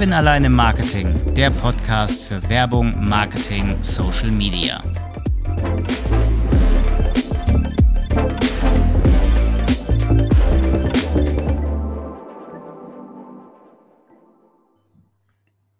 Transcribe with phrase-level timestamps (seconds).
[0.00, 4.82] Kevin allein im Marketing, der Podcast für Werbung, Marketing, Social Media.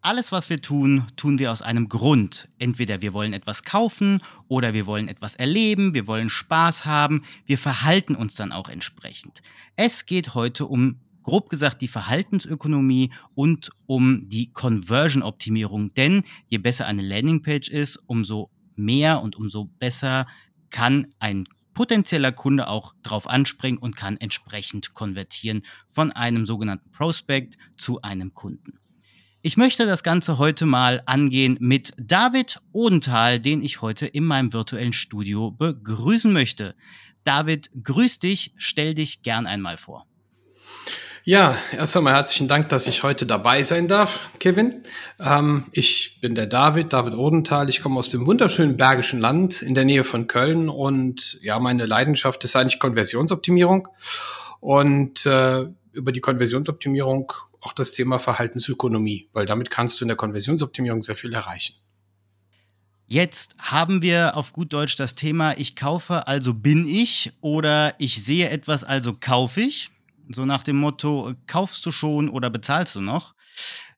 [0.03, 2.51] Alles, was wir tun, tun wir aus einem Grund.
[2.59, 7.57] Entweder wir wollen etwas kaufen oder wir wollen etwas erleben, wir wollen Spaß haben, wir
[7.57, 9.41] verhalten uns dann auch entsprechend.
[9.77, 15.95] Es geht heute um grob gesagt die Verhaltensökonomie und um die Conversion-Optimierung.
[15.95, 20.27] Denn je besser eine Landingpage ist, umso mehr und umso besser
[20.71, 27.57] kann ein potenzieller Kunde auch drauf anspringen und kann entsprechend konvertieren von einem sogenannten Prospect
[27.79, 28.79] zu einem Kunden.
[29.43, 34.53] Ich möchte das Ganze heute mal angehen mit David Odenthal, den ich heute in meinem
[34.53, 36.75] virtuellen Studio begrüßen möchte.
[37.25, 40.07] David, grüß dich, stell dich gern einmal vor.
[41.25, 44.81] Ja, erst einmal herzlichen Dank, dass ich heute dabei sein darf, Kevin.
[45.19, 47.69] Ähm, ich bin der David, David Odenthal.
[47.69, 51.85] Ich komme aus dem wunderschönen Bergischen Land in der Nähe von Köln und ja, meine
[51.85, 53.89] Leidenschaft ist eigentlich Konversionsoptimierung
[54.61, 60.17] und äh, über die Konversionsoptimierung auch das Thema Verhaltensökonomie, weil damit kannst du in der
[60.17, 61.75] Konversionsoptimierung sehr viel erreichen.
[63.07, 68.25] Jetzt haben wir auf gut Deutsch das Thema, ich kaufe, also bin ich oder ich
[68.25, 69.91] sehe etwas, also kaufe ich.
[70.33, 73.35] So nach dem Motto, kaufst du schon oder bezahlst du noch?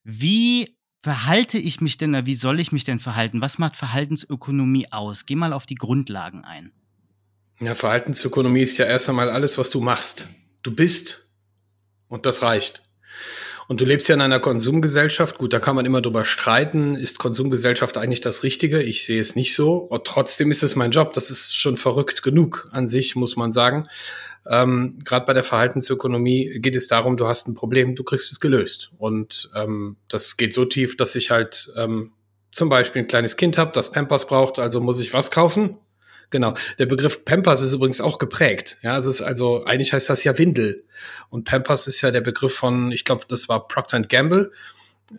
[0.02, 3.40] Wie verhalte ich mich denn, wie soll ich mich denn verhalten?
[3.40, 5.26] Was macht Verhaltensökonomie aus?
[5.26, 6.72] Geh mal auf die Grundlagen ein.
[7.60, 10.28] Ja, Verhaltensökonomie ist ja erst einmal alles, was du machst.
[10.62, 11.34] Du bist
[12.08, 12.82] und das reicht.
[13.68, 15.38] Und du lebst ja in einer Konsumgesellschaft.
[15.38, 16.94] Gut, da kann man immer drüber streiten.
[16.94, 18.82] Ist Konsumgesellschaft eigentlich das Richtige?
[18.82, 19.76] Ich sehe es nicht so.
[19.76, 21.12] Und trotzdem ist es mein Job.
[21.12, 23.86] Das ist schon verrückt genug an sich, muss man sagen.
[24.48, 28.40] Ähm, Gerade bei der Verhaltensökonomie geht es darum, du hast ein Problem, du kriegst es
[28.40, 28.92] gelöst.
[28.98, 32.12] Und ähm, das geht so tief, dass ich halt ähm,
[32.50, 35.78] zum Beispiel ein kleines Kind habe, das Pampers braucht, also muss ich was kaufen?
[36.30, 36.54] Genau.
[36.78, 38.78] Der Begriff Pampers ist übrigens auch geprägt.
[38.82, 40.84] Ja, es ist also, eigentlich heißt das ja Windel.
[41.28, 44.50] Und Pampers ist ja der Begriff von, ich glaube, das war Procter Gamble.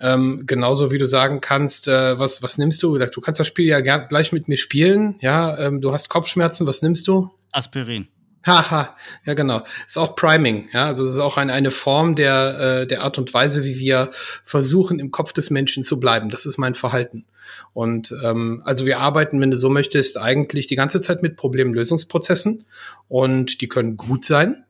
[0.01, 2.97] Ähm, genauso wie du sagen kannst, äh, was, was nimmst du?
[2.97, 5.15] Du kannst das Spiel ja gleich mit mir spielen.
[5.21, 7.29] Ja, ähm, du hast Kopfschmerzen, was nimmst du?
[7.51, 8.07] Aspirin.
[8.45, 8.95] Haha,
[9.25, 9.61] ja genau.
[9.85, 10.87] Ist auch Priming, ja.
[10.87, 14.11] Also es ist auch eine, eine Form der, äh, der Art und Weise, wie wir
[14.43, 16.29] versuchen, im Kopf des Menschen zu bleiben.
[16.29, 17.25] Das ist mein Verhalten.
[17.73, 22.65] Und ähm, also wir arbeiten, wenn du so möchtest, eigentlich die ganze Zeit mit Problemlösungsprozessen
[23.07, 24.65] und die können gut sein,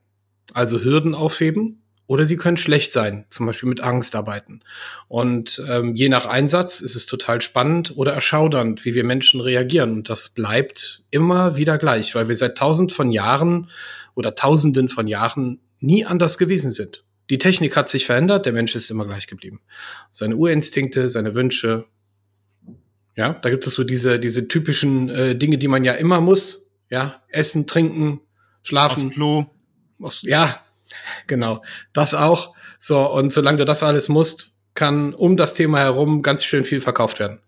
[0.53, 4.59] also Hürden aufheben, oder sie können schlecht sein, zum Beispiel mit Angst arbeiten.
[5.07, 9.93] Und ähm, je nach Einsatz ist es total spannend oder erschaudernd, wie wir Menschen reagieren.
[9.93, 13.69] Und das bleibt immer wieder gleich, weil wir seit tausend von Jahren
[14.15, 17.03] oder tausenden von Jahren nie anders gewesen sind.
[17.29, 19.61] Die Technik hat sich verändert, der Mensch ist immer gleich geblieben.
[20.11, 21.85] Seine Urinstinkte, seine Wünsche.
[23.15, 26.71] Ja, da gibt es so diese, diese typischen äh, Dinge, die man ja immer muss.
[26.89, 28.19] Ja, essen, trinken,
[28.61, 29.05] schlafen.
[29.05, 29.45] Aufs Klo.
[30.21, 30.62] Ja,
[31.27, 32.55] Genau, das auch.
[32.79, 36.81] So, und solange du das alles musst, kann um das Thema herum ganz schön viel
[36.81, 37.39] verkauft werden.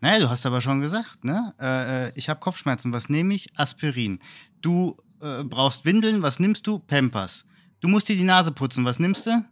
[0.00, 1.54] Naja, du hast aber schon gesagt, ne?
[1.60, 3.48] Äh, äh ich habe Kopfschmerzen, was nehme ich?
[3.56, 4.18] Aspirin.
[4.60, 6.78] Du äh, brauchst Windeln, was nimmst du?
[6.78, 7.44] Pampers.
[7.80, 9.44] Du musst dir die Nase putzen, was nimmst du?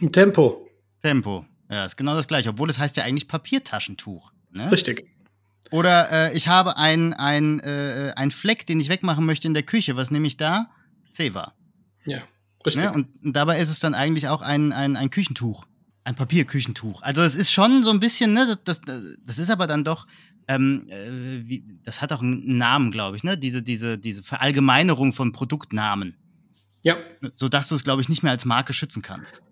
[0.00, 0.68] Ein Tempo.
[1.02, 1.44] Tempo.
[1.70, 4.32] Ja, ist genau das gleiche, obwohl es heißt ja eigentlich Papiertaschentuch.
[4.50, 4.70] Ne?
[4.70, 5.08] Richtig.
[5.70, 9.64] Oder äh, ich habe einen ein, äh, ein Fleck, den ich wegmachen möchte in der
[9.64, 9.96] Küche.
[9.96, 10.70] Was nehme ich da?
[11.10, 11.54] Zewa.
[12.04, 12.22] Ja.
[12.66, 12.82] Richtig.
[12.82, 12.92] Ne?
[12.92, 15.64] Und dabei ist es dann eigentlich auch ein, ein, ein Küchentuch.
[16.04, 17.02] Ein Papierküchentuch.
[17.02, 20.06] Also es ist schon so ein bisschen, ne, das, das, das ist aber dann doch,
[20.48, 23.36] ähm, äh, wie, das hat auch einen Namen, glaube ich, ne?
[23.36, 26.16] Diese, diese, diese Verallgemeinerung von Produktnamen.
[26.84, 26.96] Ja.
[27.34, 29.42] Sodass du es, glaube ich, nicht mehr als Marke schützen kannst.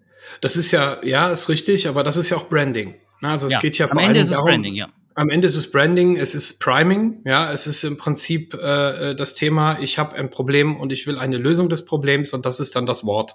[0.40, 2.94] Das ist ja, ja, ist richtig, aber das ist ja auch Branding.
[3.20, 6.16] Also es ja, geht ja vor allem darum, Branding, ja am Ende ist es Branding,
[6.16, 10.30] es ist Priming, ja, es ist im Prinzip äh, äh das Thema, ich habe ein
[10.30, 13.34] Problem und ich will eine Lösung des Problems und das ist dann das Wort.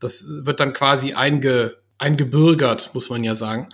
[0.00, 3.68] Das wird dann quasi einge, eingebürgert, muss man ja sagen.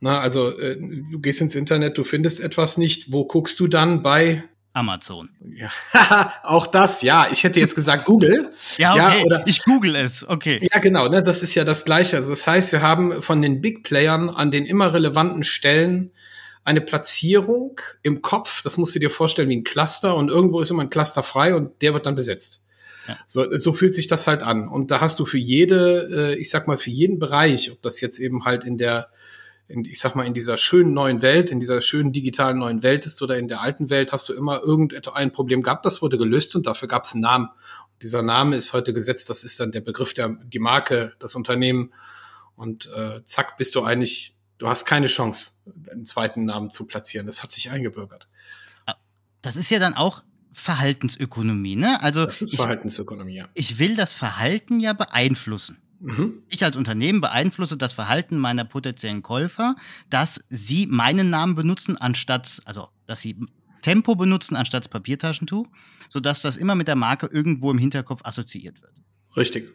[0.00, 4.02] Na, also äh, du gehst ins Internet, du findest etwas nicht, wo guckst du dann
[4.02, 4.44] bei
[4.76, 5.30] Amazon.
[5.54, 5.70] Ja,
[6.42, 7.28] auch das, ja.
[7.32, 8.52] Ich hätte jetzt gesagt Google.
[8.76, 9.18] ja, okay.
[9.18, 10.68] Ja, oder, ich google es, okay.
[10.70, 12.18] Ja, genau, ne, das ist ja das Gleiche.
[12.18, 16.10] Also das heißt, wir haben von den Big Playern an den immer relevanten Stellen
[16.66, 20.70] eine Platzierung im Kopf, das musst du dir vorstellen wie ein Cluster und irgendwo ist
[20.70, 22.60] immer ein Cluster frei und der wird dann besetzt.
[23.06, 23.16] Ja.
[23.24, 24.66] So, so fühlt sich das halt an.
[24.66, 28.00] Und da hast du für jede, äh, ich sag mal, für jeden Bereich, ob das
[28.00, 29.10] jetzt eben halt in der,
[29.68, 33.06] in, ich sag mal, in dieser schönen neuen Welt, in dieser schönen digitalen neuen Welt
[33.06, 36.56] ist oder in der alten Welt, hast du immer irgendein Problem gehabt, das wurde gelöst
[36.56, 37.48] und dafür gab es einen Namen.
[38.02, 41.92] dieser Name ist heute gesetzt, das ist dann der Begriff der, die Marke, das Unternehmen
[42.56, 45.52] und äh, zack, bist du eigentlich Du hast keine Chance,
[45.90, 47.26] einen zweiten Namen zu platzieren.
[47.26, 48.28] Das hat sich eingebürgert.
[49.42, 50.22] Das ist ja dann auch
[50.52, 52.02] Verhaltensökonomie, ne?
[52.02, 53.48] Also das ist Verhaltensökonomie, ja.
[53.54, 55.78] Ich will das Verhalten ja beeinflussen.
[56.00, 56.42] Mhm.
[56.48, 59.76] Ich als Unternehmen beeinflusse das Verhalten meiner potenziellen Käufer,
[60.10, 63.36] dass sie meinen Namen benutzen, anstatt, also dass sie
[63.82, 65.68] Tempo benutzen anstatt Papiertaschentuch,
[66.08, 68.94] sodass das immer mit der Marke irgendwo im Hinterkopf assoziiert wird.
[69.36, 69.68] Richtig.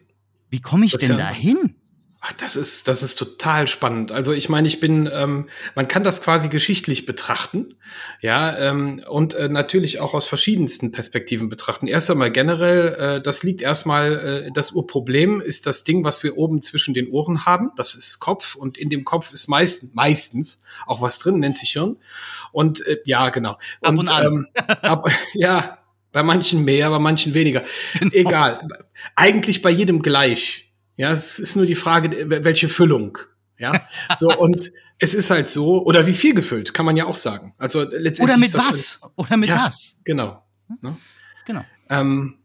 [0.50, 1.76] Wie komme ich das denn ja, dahin?
[2.24, 4.12] Ach, das ist, das ist total spannend.
[4.12, 7.74] Also ich meine, ich bin, ähm, man kann das quasi geschichtlich betrachten,
[8.20, 11.88] ja, ähm, und äh, natürlich auch aus verschiedensten Perspektiven betrachten.
[11.88, 16.38] Erst einmal generell, äh, das liegt erstmal, äh, das Urproblem ist das Ding, was wir
[16.38, 17.72] oben zwischen den Ohren haben.
[17.76, 21.72] Das ist Kopf und in dem Kopf ist meistens, meistens auch was drin, nennt sich
[21.72, 21.96] Hirn.
[22.52, 23.58] Und äh, ja, genau.
[23.80, 24.10] Ab und, und.
[24.10, 24.46] Ähm,
[24.82, 25.78] ab, ja,
[26.12, 27.64] bei manchen mehr, bei manchen weniger.
[27.98, 28.14] Genau.
[28.14, 28.68] Egal.
[29.16, 30.71] Eigentlich bei jedem gleich.
[30.96, 33.18] Ja, es ist nur die Frage, welche Füllung.
[33.58, 33.86] Ja,
[34.18, 37.54] so und es ist halt so, oder wie viel gefüllt, kann man ja auch sagen.
[37.58, 38.22] Also letztendlich.
[38.22, 39.00] Oder mit was?
[39.16, 39.96] Oder mit ja, was?
[40.04, 40.44] Genau.
[40.80, 40.96] Ne?
[41.44, 41.64] Genau.
[41.90, 42.38] Ähm,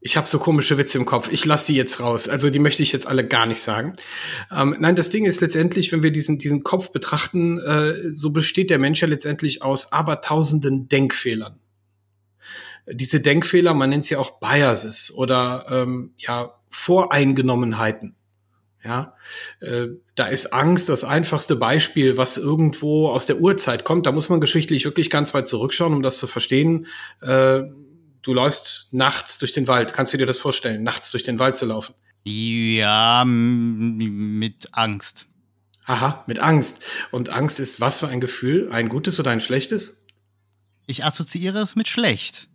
[0.00, 1.30] ich habe so komische Witze im Kopf.
[1.30, 2.28] Ich lasse die jetzt raus.
[2.28, 3.92] Also die möchte ich jetzt alle gar nicht sagen.
[4.50, 8.70] Ähm, nein, das Ding ist letztendlich, wenn wir diesen, diesen Kopf betrachten, äh, so besteht
[8.70, 11.58] der Mensch ja letztendlich aus abertausenden Denkfehlern.
[12.90, 18.14] Diese Denkfehler, man nennt sie auch Biases oder ähm, ja Voreingenommenheiten.
[18.82, 19.14] Ja,
[19.60, 24.06] äh, da ist Angst das einfachste Beispiel, was irgendwo aus der Urzeit kommt.
[24.06, 26.86] Da muss man geschichtlich wirklich ganz weit zurückschauen, um das zu verstehen.
[27.20, 27.62] Äh,
[28.22, 29.92] du läufst nachts durch den Wald.
[29.92, 31.94] Kannst du dir das vorstellen, nachts durch den Wald zu laufen?
[32.24, 35.26] Ja, mit Angst.
[35.84, 36.80] Aha, mit Angst.
[37.10, 38.70] Und Angst ist was für ein Gefühl?
[38.70, 40.02] Ein gutes oder ein schlechtes?
[40.86, 42.48] Ich assoziiere es mit schlecht.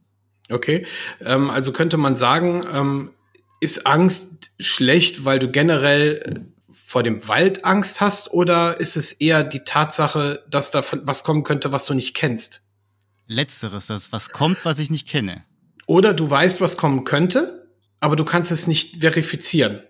[0.49, 0.85] Okay,
[1.21, 3.11] ähm, also könnte man sagen, ähm,
[3.59, 6.39] ist Angst schlecht, weil du generell äh,
[6.85, 11.43] vor dem Wald Angst hast oder ist es eher die Tatsache, dass da was kommen
[11.43, 12.61] könnte, was du nicht kennst?
[13.27, 15.43] Letzteres, das was kommt, was ich nicht kenne.
[15.87, 17.67] Oder du weißt, was kommen könnte,
[17.99, 19.81] aber du kannst es nicht verifizieren.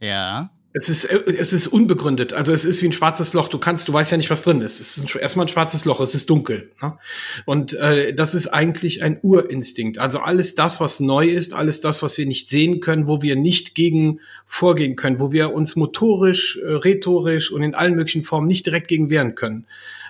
[0.00, 0.50] Ja.
[0.74, 2.32] Es ist, äh, es ist unbegründet.
[2.32, 3.48] Also es ist wie ein schwarzes Loch.
[3.48, 4.80] Du kannst, du weißt ja nicht, was drin ist.
[4.80, 6.00] Es ist erstmal ein schwarzes Loch.
[6.00, 6.70] Es ist dunkel.
[6.82, 6.98] Ne?
[7.46, 9.98] Und äh, das ist eigentlich ein Urinstinkt.
[9.98, 13.34] Also alles das, was neu ist, alles das, was wir nicht sehen können, wo wir
[13.36, 18.46] nicht gegen vorgehen können, wo wir uns motorisch, äh, rhetorisch und in allen möglichen Formen
[18.46, 19.66] nicht direkt gegen wehren können.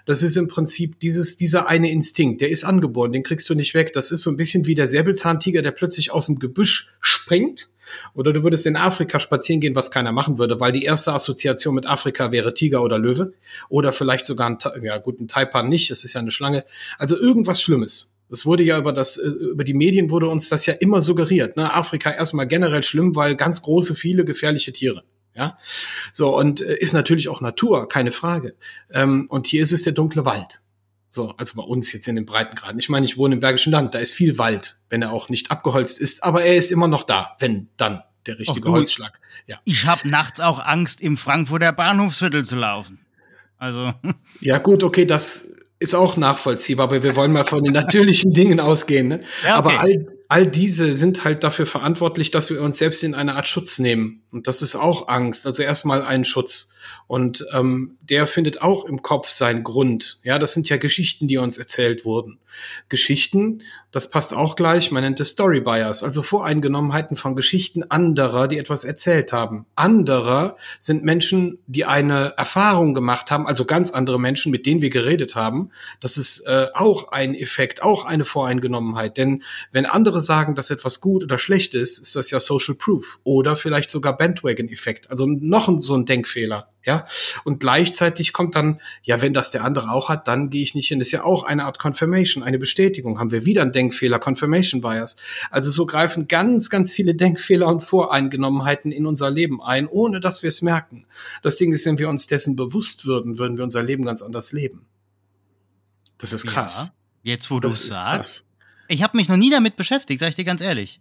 [0.06, 3.74] Das ist im Prinzip dieses, dieser eine Instinkt, der ist angeboren, den kriegst du nicht
[3.74, 3.92] weg.
[3.92, 7.68] Das ist so ein bisschen wie der Säbelzahntiger, der plötzlich aus dem Gebüsch springt
[8.14, 11.74] oder du würdest in Afrika spazieren gehen, was keiner machen würde, weil die erste Assoziation
[11.74, 13.32] mit Afrika wäre Tiger oder Löwe.
[13.68, 16.64] Oder vielleicht sogar ein, ja gut, ein Taipan nicht, es ist ja eine Schlange.
[16.98, 18.16] Also irgendwas Schlimmes.
[18.28, 21.56] Das wurde ja über das, äh, über die Medien wurde uns das ja immer suggeriert.
[21.56, 21.72] Ne?
[21.72, 25.02] Afrika erstmal generell schlimm, weil ganz große, viele gefährliche Tiere.
[25.34, 25.56] Ja,
[26.12, 28.54] so und äh, ist natürlich auch Natur, keine Frage.
[28.92, 30.60] Ähm, und hier ist es der dunkle Wald.
[31.10, 32.78] So, also bei uns jetzt in den Breitengraden.
[32.78, 35.50] Ich meine, ich wohne im Bergischen Land, da ist viel Wald, wenn er auch nicht
[35.50, 39.18] abgeholzt ist, aber er ist immer noch da, wenn dann der richtige Holzschlag.
[39.46, 39.58] Ja.
[39.64, 43.00] Ich habe nachts auch Angst, im Frankfurter Bahnhofsviertel zu laufen.
[43.56, 43.92] Also.
[44.40, 45.48] Ja, gut, okay, das
[45.80, 49.08] ist auch nachvollziehbar, aber wir wollen mal von den natürlichen Dingen ausgehen.
[49.08, 49.22] Ne?
[49.44, 49.74] Ja, okay.
[49.74, 53.48] Aber all, all diese sind halt dafür verantwortlich, dass wir uns selbst in eine Art
[53.48, 54.22] Schutz nehmen.
[54.30, 55.46] Und das ist auch Angst.
[55.46, 56.70] Also erstmal ein Schutz.
[57.08, 60.20] Und ähm, der findet auch im Kopf seinen Grund.
[60.22, 62.38] Ja, das sind ja Geschichten, die uns erzählt wurden.
[62.88, 68.46] Geschichten, das passt auch gleich, man nennt es Story Bias, also Voreingenommenheiten von Geschichten anderer,
[68.46, 69.64] die etwas erzählt haben.
[69.76, 74.90] Anderer sind Menschen, die eine Erfahrung gemacht haben, also ganz andere Menschen, mit denen wir
[74.90, 75.70] geredet haben.
[76.00, 79.16] Das ist äh, auch ein Effekt, auch eine Voreingenommenheit.
[79.16, 83.20] Denn wenn andere sagen, dass etwas gut oder schlecht ist, ist das ja Social Proof
[83.24, 86.68] oder vielleicht sogar Bandwagon-Effekt, also noch so ein Denkfehler.
[86.84, 87.04] Ja,
[87.44, 90.88] und gleichzeitig kommt dann, ja, wenn das der andere auch hat, dann gehe ich nicht
[90.88, 90.98] hin.
[90.98, 93.20] Das ist ja auch eine Art Confirmation, eine Bestätigung.
[93.20, 95.16] Haben wir wieder einen Denkfehler, Confirmation Bias.
[95.50, 100.42] Also so greifen ganz, ganz viele Denkfehler und Voreingenommenheiten in unser Leben ein, ohne dass
[100.42, 101.06] wir es merken.
[101.42, 104.52] Das Ding ist, wenn wir uns dessen bewusst würden, würden wir unser Leben ganz anders
[104.52, 104.86] leben.
[106.16, 106.90] Das ist krass.
[107.22, 108.46] Ja, jetzt, wo du es sagst.
[108.88, 111.00] Ich habe mich noch nie damit beschäftigt, sag ich dir ganz ehrlich.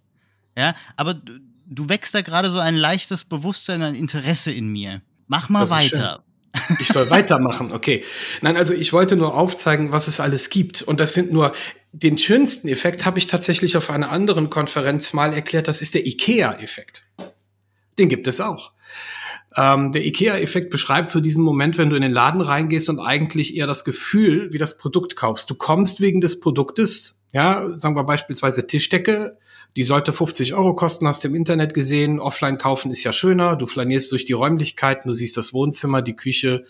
[0.56, 5.02] Ja, aber du, du wächst da gerade so ein leichtes Bewusstsein, ein Interesse in mir.
[5.28, 6.24] Mach mal weiter.
[6.80, 8.04] Ich soll weitermachen, okay.
[8.42, 10.82] Nein, also ich wollte nur aufzeigen, was es alles gibt.
[10.82, 11.54] Und das sind nur,
[11.92, 16.06] den schönsten Effekt habe ich tatsächlich auf einer anderen Konferenz mal erklärt, das ist der
[16.06, 17.04] IKEA-Effekt.
[17.98, 18.72] Den gibt es auch.
[19.56, 23.56] Ähm, der IKEA-Effekt beschreibt so diesen Moment, wenn du in den Laden reingehst und eigentlich
[23.56, 25.50] eher das Gefühl wie das Produkt kaufst.
[25.50, 29.38] Du kommst wegen des Produktes, ja, sagen wir beispielsweise Tischdecke,
[29.78, 32.20] die sollte 50 Euro kosten, hast du im Internet gesehen.
[32.20, 33.56] Offline kaufen ist ja schöner.
[33.56, 36.66] Du flanierst durch die Räumlichkeiten, du siehst das Wohnzimmer, die Küche.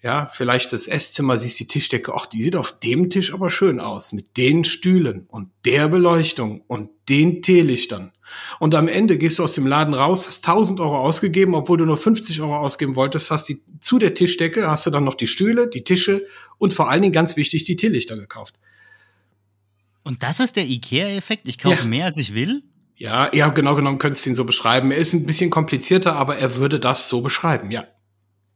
[0.00, 3.80] Ja, vielleicht das Esszimmer, siehst die Tischdecke, ach, die sieht auf dem Tisch aber schön
[3.80, 8.12] aus, mit den Stühlen und der Beleuchtung und den Teelichtern.
[8.60, 11.84] Und am Ende gehst du aus dem Laden raus, hast 1000 Euro ausgegeben, obwohl du
[11.84, 15.26] nur 50 Euro ausgeben wolltest, hast die, zu der Tischdecke hast du dann noch die
[15.26, 16.24] Stühle, die Tische
[16.58, 18.54] und vor allen Dingen ganz wichtig, die Teelichter gekauft.
[20.08, 21.46] Und das ist der IKEA-Effekt?
[21.46, 21.84] Ich kaufe ja.
[21.84, 22.62] mehr, als ich will?
[22.96, 24.90] Ja, ja, genau genommen könntest du ihn so beschreiben.
[24.90, 27.84] Er ist ein bisschen komplizierter, aber er würde das so beschreiben, ja.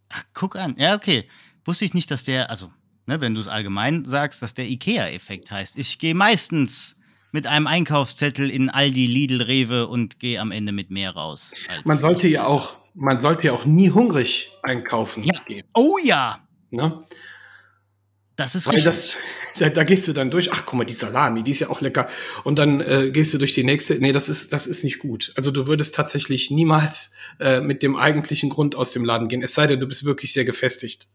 [0.08, 0.76] Ach, guck an.
[0.78, 1.28] Ja, okay.
[1.66, 2.70] Wusste ich nicht, dass der, also,
[3.04, 5.76] ne, wenn du es allgemein sagst, dass der IKEA-Effekt heißt.
[5.76, 6.96] Ich gehe meistens
[7.32, 11.50] mit einem Einkaufszettel in Aldi, Lidl, Rewe und gehe am Ende mit mehr raus.
[11.84, 15.38] Man sollte ja auch, man sollte ja auch nie hungrig einkaufen ja.
[15.46, 15.66] gehen.
[15.74, 16.48] Oh ja.
[16.70, 17.04] Ne?
[18.36, 18.84] Das ist richtig.
[18.84, 19.16] Das,
[19.58, 21.80] da, da, gehst du dann durch, ach guck mal, die Salami, die ist ja auch
[21.80, 22.08] lecker.
[22.44, 23.96] Und dann äh, gehst du durch die nächste.
[23.96, 25.32] Nee, das ist, das ist nicht gut.
[25.36, 29.54] Also du würdest tatsächlich niemals äh, mit dem eigentlichen Grund aus dem Laden gehen, es
[29.54, 31.08] sei denn, du bist wirklich sehr gefestigt.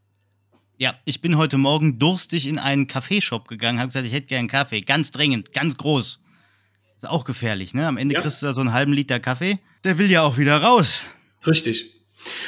[0.79, 4.47] Ja, ich bin heute Morgen durstig in einen Kaffeeshop gegangen, habe gesagt, ich hätte gern
[4.47, 4.81] Kaffee.
[4.81, 6.21] Ganz dringend, ganz groß.
[6.97, 7.87] Ist auch gefährlich, ne?
[7.87, 8.21] Am Ende ja.
[8.21, 9.59] kriegst du da so einen halben Liter Kaffee.
[9.85, 11.01] Der will ja auch wieder raus.
[11.45, 11.96] Richtig.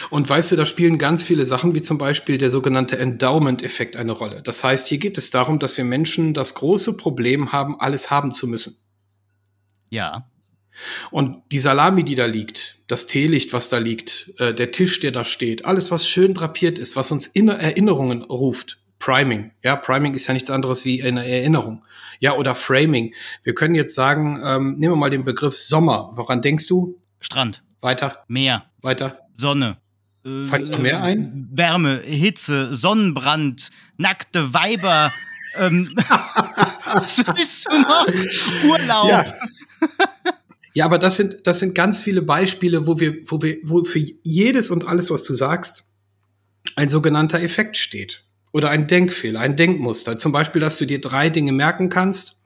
[0.09, 4.11] Und weißt du, da spielen ganz viele Sachen, wie zum Beispiel der sogenannte Endowment-Effekt eine
[4.11, 4.41] Rolle.
[4.43, 8.33] Das heißt, hier geht es darum, dass wir Menschen das große Problem haben, alles haben
[8.33, 8.77] zu müssen.
[9.89, 10.29] Ja.
[11.11, 15.11] Und die Salami, die da liegt, das Teelicht, was da liegt, äh, der Tisch, der
[15.11, 18.79] da steht, alles, was schön drapiert ist, was uns in Erinnerungen ruft.
[18.99, 19.51] Priming.
[19.63, 21.83] Ja, Priming ist ja nichts anderes wie eine Erinnerung.
[22.19, 23.13] Ja, oder Framing.
[23.43, 26.11] Wir können jetzt sagen, ähm, nehmen wir mal den Begriff Sommer.
[26.15, 26.99] Woran denkst du?
[27.21, 27.63] Strand.
[27.81, 28.25] Weiter.
[28.27, 28.65] Meer.
[28.81, 29.28] Weiter.
[29.39, 29.77] Sonne.
[30.23, 31.47] Fällt noch mehr ein?
[31.51, 35.11] Wärme, Hitze, Sonnenbrand, nackte Weiber.
[35.57, 38.69] ähm, was willst du noch?
[38.69, 39.09] Urlaub.
[39.09, 39.33] Ja.
[40.75, 43.99] Ja, aber das sind, das sind ganz viele Beispiele, wo wir, wo wir, wo für
[44.21, 45.85] jedes und alles, was du sagst,
[46.75, 48.23] ein sogenannter Effekt steht.
[48.53, 50.19] Oder ein Denkfehler, ein Denkmuster.
[50.19, 52.38] Zum Beispiel, dass du dir drei Dinge merken kannst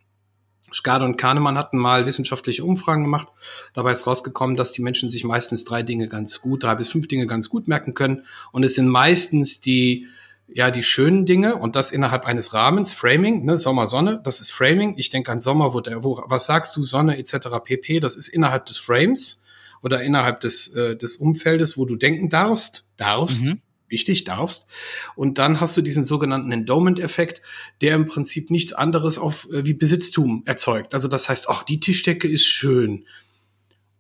[0.73, 3.27] Skade und Kahnemann hatten mal wissenschaftliche Umfragen gemacht.
[3.73, 7.07] Dabei ist rausgekommen, dass die Menschen sich meistens drei Dinge ganz gut, drei bis fünf
[7.07, 8.23] Dinge ganz gut merken können.
[8.51, 10.07] Und es sind meistens die,
[10.47, 14.51] ja, die schönen Dinge und das innerhalb eines Rahmens, Framing, ne, Sommer, Sonne, das ist
[14.51, 14.95] Framing.
[14.97, 17.49] Ich denke an Sommer, wo der, wo, was sagst du, Sonne etc.
[17.63, 19.43] pp, das ist innerhalb des Frames
[19.81, 23.45] oder innerhalb des, äh, des Umfeldes, wo du denken darfst, darfst.
[23.45, 23.61] Mhm
[23.93, 24.67] wichtig, darfst.
[25.15, 27.41] Und dann hast du diesen sogenannten Endowment-Effekt,
[27.79, 30.93] der im Prinzip nichts anderes auf äh, wie Besitztum erzeugt.
[30.93, 33.05] Also das heißt, ach, die Tischdecke ist schön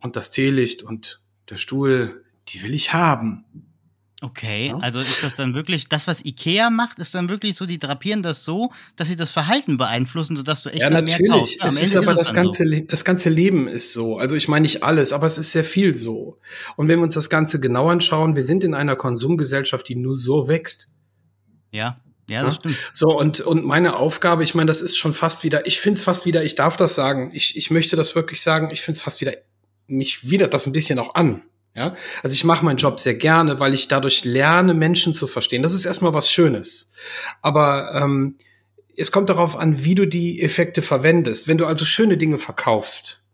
[0.01, 3.45] und das Teelicht und der Stuhl, die will ich haben.
[4.23, 4.77] Okay, ja.
[4.77, 8.23] also ist das dann wirklich, das, was Ikea macht, ist dann wirklich so, die drapieren
[8.23, 11.19] das so, dass sie das Verhalten beeinflussen, sodass du echt ja, natürlich.
[11.19, 11.59] mehr kaufst.
[11.59, 12.79] Ja, es ist aber ist das, ganze, so.
[12.87, 14.17] das ganze Leben ist so.
[14.17, 16.39] Also ich meine nicht alles, aber es ist sehr viel so.
[16.77, 20.15] Und wenn wir uns das Ganze genau anschauen, wir sind in einer Konsumgesellschaft, die nur
[20.15, 20.87] so wächst.
[21.71, 21.99] Ja.
[22.29, 22.77] Ja, das stimmt.
[22.93, 26.03] So, und, und meine Aufgabe, ich meine, das ist schon fast wieder, ich finde es
[26.05, 29.03] fast wieder, ich darf das sagen, ich, ich möchte das wirklich sagen, ich finde es
[29.03, 29.33] fast wieder,
[29.87, 31.41] mich widert das ein bisschen auch an.
[31.75, 35.63] Ja, also ich mache meinen Job sehr gerne, weil ich dadurch lerne, Menschen zu verstehen.
[35.63, 36.91] Das ist erstmal was Schönes.
[37.41, 38.37] Aber ähm,
[38.95, 41.47] es kommt darauf an, wie du die Effekte verwendest.
[41.47, 43.25] Wenn du also schöne Dinge verkaufst,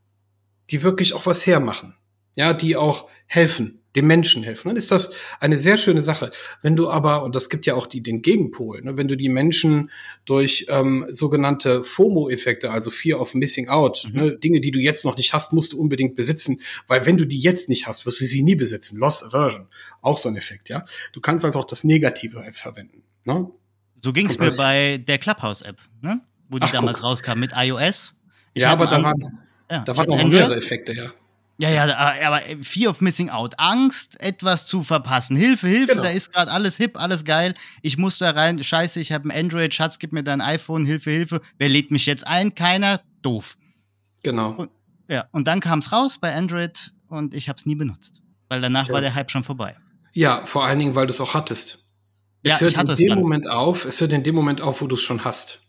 [0.69, 1.95] die wirklich auch was hermachen,
[2.37, 6.29] ja, die auch helfen, dem Menschen helfen, dann ist das eine sehr schöne Sache.
[6.61, 9.29] Wenn du aber, und das gibt ja auch die, den Gegenpol, ne, wenn du die
[9.29, 9.89] Menschen
[10.25, 14.19] durch ähm, sogenannte FOMO-Effekte, also Fear of Missing Out, mhm.
[14.19, 17.25] ne, Dinge, die du jetzt noch nicht hast, musst du unbedingt besitzen, weil wenn du
[17.25, 18.97] die jetzt nicht hast, wirst du sie nie besitzen.
[18.99, 19.67] Loss Aversion,
[20.01, 20.85] auch so ein Effekt, ja.
[21.13, 23.03] Du kannst also auch das Negative verwenden.
[23.25, 23.49] Ne?
[24.03, 26.21] So ging es mir bei der Clubhouse-App, ne?
[26.47, 27.05] wo die Ach, damals guck.
[27.05, 28.15] rauskam mit iOS.
[28.53, 31.11] Ich ja, aber da waren, ja, da waren noch mehrere Effekte, ja.
[31.61, 35.35] Ja, ja, aber Fear of Missing Out, Angst, etwas zu verpassen.
[35.35, 36.03] Hilfe, Hilfe, genau.
[36.03, 37.53] da ist gerade alles hip, alles geil.
[37.81, 38.63] Ich muss da rein.
[38.63, 41.41] Scheiße, ich habe ein Android, Schatz, gib mir dein iPhone, Hilfe, Hilfe.
[41.57, 42.55] Wer lädt mich jetzt ein?
[42.55, 43.01] Keiner.
[43.21, 43.57] Doof.
[44.23, 44.51] Genau.
[44.51, 44.71] Und,
[45.09, 48.61] ja, und dann kam es raus bei Android und ich habe es nie benutzt, weil
[48.61, 48.93] danach Tja.
[48.93, 49.75] war der Hype schon vorbei.
[50.13, 51.85] Ja, vor allen Dingen, weil du es auch hattest.
[52.41, 53.19] Es ja, hört in dem dann.
[53.19, 55.59] Moment auf, es hört in dem Moment auf, wo du es schon hast.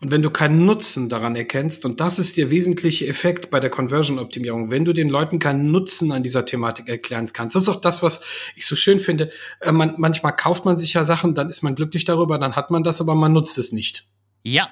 [0.00, 3.68] Und wenn du keinen Nutzen daran erkennst, und das ist der wesentliche Effekt bei der
[3.68, 7.80] Conversion-Optimierung, wenn du den Leuten keinen Nutzen an dieser Thematik erklären kannst, das ist auch
[7.80, 8.20] das, was
[8.54, 9.30] ich so schön finde.
[9.60, 12.70] Äh, man, manchmal kauft man sich ja Sachen, dann ist man glücklich darüber, dann hat
[12.70, 14.06] man das, aber man nutzt es nicht.
[14.44, 14.68] Ja,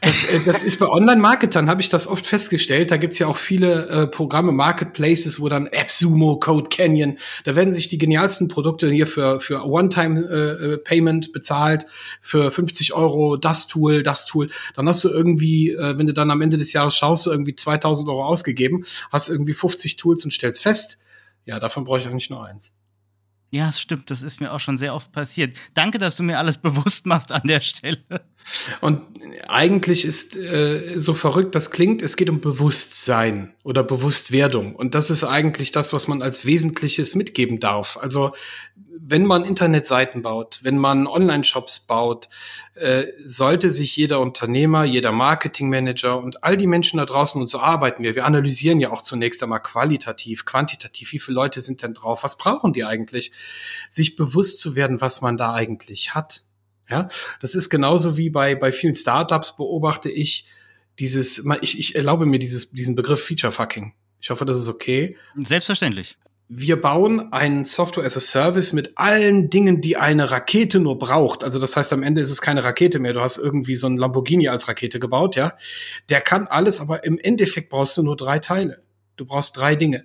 [0.00, 2.90] das, äh, das ist bei Online-Marketern, habe ich das oft festgestellt.
[2.90, 7.72] Da gibt's ja auch viele äh, Programme, Marketplaces, wo dann AppSumo, Code Canyon, da werden
[7.72, 11.86] sich die genialsten Produkte hier für, für One-Time-Payment äh, bezahlt,
[12.20, 14.50] für 50 Euro das Tool, das Tool.
[14.74, 18.08] Dann hast du irgendwie, äh, wenn du dann am Ende des Jahres schaust, irgendwie 2000
[18.08, 20.98] Euro ausgegeben, hast irgendwie 50 Tools und stellst fest,
[21.44, 22.74] ja, davon brauche ich eigentlich nur eins.
[23.54, 25.54] Ja, es stimmt, das ist mir auch schon sehr oft passiert.
[25.74, 27.98] Danke, dass du mir alles bewusst machst an der Stelle.
[28.80, 29.02] Und
[29.46, 34.74] eigentlich ist äh, so verrückt das klingt, es geht um Bewusstsein oder Bewusstwerdung.
[34.74, 37.96] Und das ist eigentlich das, was man als Wesentliches mitgeben darf.
[38.00, 38.32] Also
[38.98, 42.28] wenn man Internetseiten baut, wenn man Online-Shops baut,
[42.74, 47.60] äh, sollte sich jeder Unternehmer, jeder Marketingmanager und all die Menschen da draußen, und so
[47.60, 51.94] arbeiten wir, wir analysieren ja auch zunächst einmal qualitativ, quantitativ, wie viele Leute sind denn
[51.94, 53.32] drauf, was brauchen die eigentlich,
[53.90, 56.42] sich bewusst zu werden, was man da eigentlich hat.
[56.90, 57.08] Ja,
[57.40, 60.46] das ist genauso wie bei, bei vielen Startups beobachte ich
[60.98, 63.94] dieses, ich, ich erlaube mir dieses, diesen Begriff Feature Fucking.
[64.20, 65.16] Ich hoffe, das ist okay.
[65.36, 66.16] Selbstverständlich
[66.54, 71.44] wir bauen ein Software as a Service mit allen Dingen, die eine Rakete nur braucht.
[71.44, 73.14] Also das heißt, am Ende ist es keine Rakete mehr.
[73.14, 75.56] Du hast irgendwie so ein Lamborghini als Rakete gebaut, ja.
[76.10, 78.82] Der kann alles, aber im Endeffekt brauchst du nur drei Teile.
[79.16, 80.04] Du brauchst drei Dinge.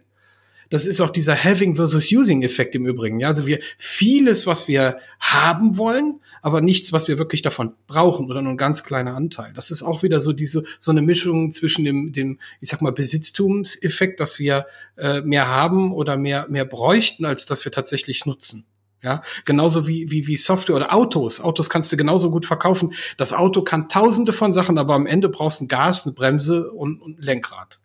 [0.69, 3.19] Das ist auch dieser Having versus Using Effekt im Übrigen.
[3.19, 8.27] Ja, also wir vieles, was wir haben wollen, aber nichts, was wir wirklich davon brauchen
[8.27, 9.53] oder nur ein ganz kleiner Anteil.
[9.53, 12.91] Das ist auch wieder so diese so eine Mischung zwischen dem dem ich sag mal
[12.91, 14.65] Besitztumseffekt, dass wir
[14.97, 18.65] äh, mehr haben oder mehr mehr bräuchten, als dass wir tatsächlich nutzen.
[19.03, 21.39] Ja, genauso wie, wie, wie Software oder Autos.
[21.39, 22.93] Autos kannst du genauso gut verkaufen.
[23.15, 26.71] Das Auto kann tausende von Sachen, aber am Ende brauchst du ein Gas, eine Bremse
[26.71, 27.79] und, und ein Lenkrad.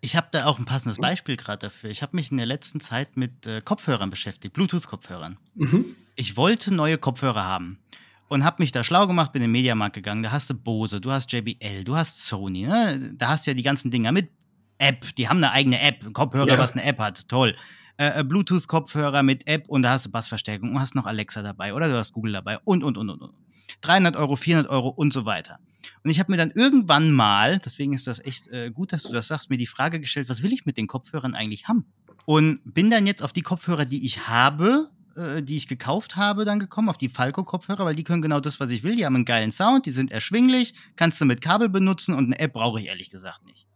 [0.00, 1.90] Ich habe da auch ein passendes Beispiel gerade dafür.
[1.90, 5.38] Ich habe mich in der letzten Zeit mit äh, Kopfhörern beschäftigt, Bluetooth-Kopfhörern.
[5.54, 5.96] Mhm.
[6.14, 7.78] Ich wollte neue Kopfhörer haben
[8.28, 10.22] und habe mich da schlau gemacht, bin in den Mediamarkt gegangen.
[10.22, 12.62] Da hast du Bose, du hast JBL, du hast Sony.
[12.62, 13.12] Ne?
[13.16, 14.30] Da hast du ja die ganzen Dinger mit
[14.78, 15.14] App.
[15.16, 16.12] Die haben eine eigene App.
[16.12, 16.58] Kopfhörer, ja.
[16.58, 17.28] was eine App hat.
[17.28, 17.56] Toll.
[17.96, 21.74] Äh, äh, Bluetooth-Kopfhörer mit App und da hast du Bassverstärkung und hast noch Alexa dabei
[21.74, 23.20] oder du hast Google dabei und, und, und, und.
[23.20, 23.34] und.
[23.80, 25.58] 300 Euro, 400 Euro und so weiter.
[26.04, 29.12] Und ich habe mir dann irgendwann mal, deswegen ist das echt äh, gut, dass du
[29.12, 31.86] das sagst, mir die Frage gestellt, was will ich mit den Kopfhörern eigentlich haben?
[32.24, 36.44] Und bin dann jetzt auf die Kopfhörer, die ich habe, äh, die ich gekauft habe,
[36.44, 38.96] dann gekommen, auf die Falco-Kopfhörer, weil die können genau das, was ich will.
[38.96, 42.38] Die haben einen geilen Sound, die sind erschwinglich, kannst du mit Kabel benutzen und eine
[42.38, 43.66] App brauche ich ehrlich gesagt nicht.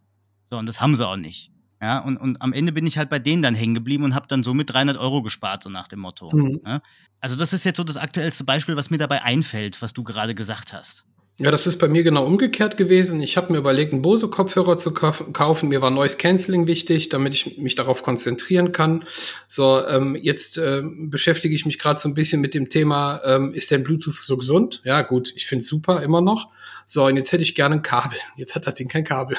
[0.51, 1.52] So, und das haben sie auch nicht.
[1.83, 4.29] Ja, und, und am Ende bin ich halt bei denen dann hängen geblieben und habe
[4.29, 6.31] dann somit 300 Euro gespart, so nach dem Motto.
[6.33, 6.61] Mhm.
[6.65, 6.81] Ja?
[7.21, 10.37] Also das ist jetzt so das aktuellste Beispiel, was mir dabei einfällt, was du gerade
[10.37, 11.05] gesagt hast.
[11.41, 13.21] Ja, das ist bei mir genau umgekehrt gewesen.
[13.21, 15.71] Ich habe mir überlegt, einen Bose-Kopfhörer zu kaufen.
[15.71, 19.05] Mir war Noise Cancelling wichtig, damit ich mich darauf konzentrieren kann.
[19.49, 23.55] So, ähm, jetzt äh, beschäftige ich mich gerade so ein bisschen mit dem Thema, ähm,
[23.55, 24.83] ist denn Bluetooth so gesund?
[24.85, 26.51] Ja, gut, ich finde super, immer noch.
[26.85, 28.19] So, und jetzt hätte ich gerne ein Kabel.
[28.37, 29.37] Jetzt hat das Ding kein Kabel.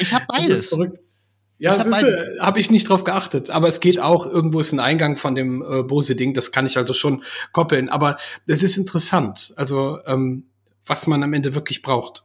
[0.00, 0.48] Ich habe beides.
[0.48, 1.03] Das ist verrückt.
[1.58, 3.50] Ja, das habe hab ich nicht drauf geachtet.
[3.50, 6.76] Aber es geht auch, irgendwo ist ein Eingang von dem äh, Bose-Ding, das kann ich
[6.76, 7.88] also schon koppeln.
[7.88, 9.52] Aber es ist interessant.
[9.56, 10.48] Also, ähm,
[10.86, 12.24] was man am Ende wirklich braucht.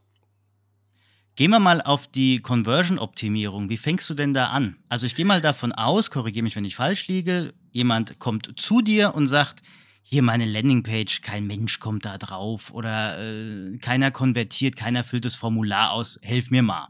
[1.35, 3.69] Gehen wir mal auf die Conversion-Optimierung.
[3.69, 4.75] Wie fängst du denn da an?
[4.89, 8.81] Also ich gehe mal davon aus, korrigiere mich, wenn ich falsch liege, jemand kommt zu
[8.81, 9.61] dir und sagt,
[10.03, 15.35] hier meine Landingpage, kein Mensch kommt da drauf oder äh, keiner konvertiert, keiner füllt das
[15.35, 16.87] Formular aus, helf mir mal.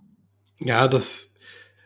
[0.62, 1.36] Ja, das,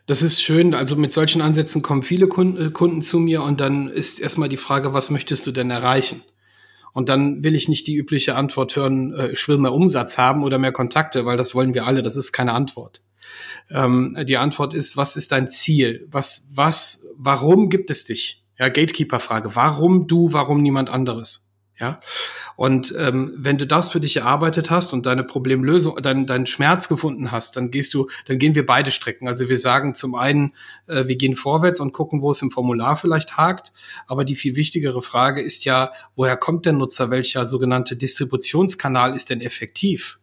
[0.06, 0.74] das ist schön.
[0.74, 4.48] Also mit solchen Ansätzen kommen viele Kunden, äh, Kunden zu mir und dann ist erstmal
[4.48, 6.22] die Frage, was möchtest du denn erreichen?
[6.92, 10.44] Und dann will ich nicht die übliche Antwort hören, äh, ich will mehr Umsatz haben
[10.44, 12.02] oder mehr Kontakte, weil das wollen wir alle.
[12.02, 13.02] Das ist keine Antwort.
[13.70, 16.06] Ähm, die Antwort ist, was ist dein Ziel?
[16.10, 18.44] Was, was, warum gibt es dich?
[18.58, 19.56] Ja, Gatekeeper-Frage.
[19.56, 21.43] Warum du, warum niemand anderes?
[21.78, 22.00] Ja.
[22.54, 26.88] Und ähm, wenn du das für dich erarbeitet hast und deine Problemlösung, deinen deinen Schmerz
[26.88, 29.26] gefunden hast, dann gehst du, dann gehen wir beide Strecken.
[29.26, 30.54] Also wir sagen zum einen,
[30.86, 33.72] äh, wir gehen vorwärts und gucken, wo es im Formular vielleicht hakt.
[34.06, 37.10] Aber die viel wichtigere Frage ist ja, woher kommt der Nutzer?
[37.10, 40.20] Welcher sogenannte Distributionskanal ist denn effektiv?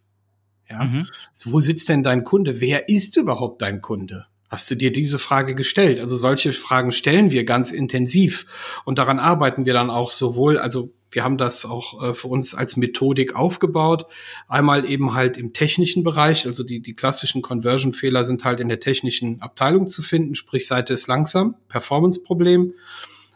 [0.69, 0.85] Ja.
[0.85, 1.07] Mhm.
[1.43, 2.61] Wo sitzt denn dein Kunde?
[2.61, 4.27] Wer ist überhaupt dein Kunde?
[4.47, 5.99] Hast du dir diese Frage gestellt?
[5.99, 8.45] Also solche Fragen stellen wir ganz intensiv
[8.85, 12.55] und daran arbeiten wir dann auch sowohl, also wir haben das auch äh, für uns
[12.55, 14.05] als Methodik aufgebaut.
[14.47, 18.79] Einmal eben halt im technischen Bereich, also die, die klassischen Conversion-Fehler sind halt in der
[18.79, 22.73] technischen Abteilung zu finden, sprich Seite ist langsam, Performance-Problem.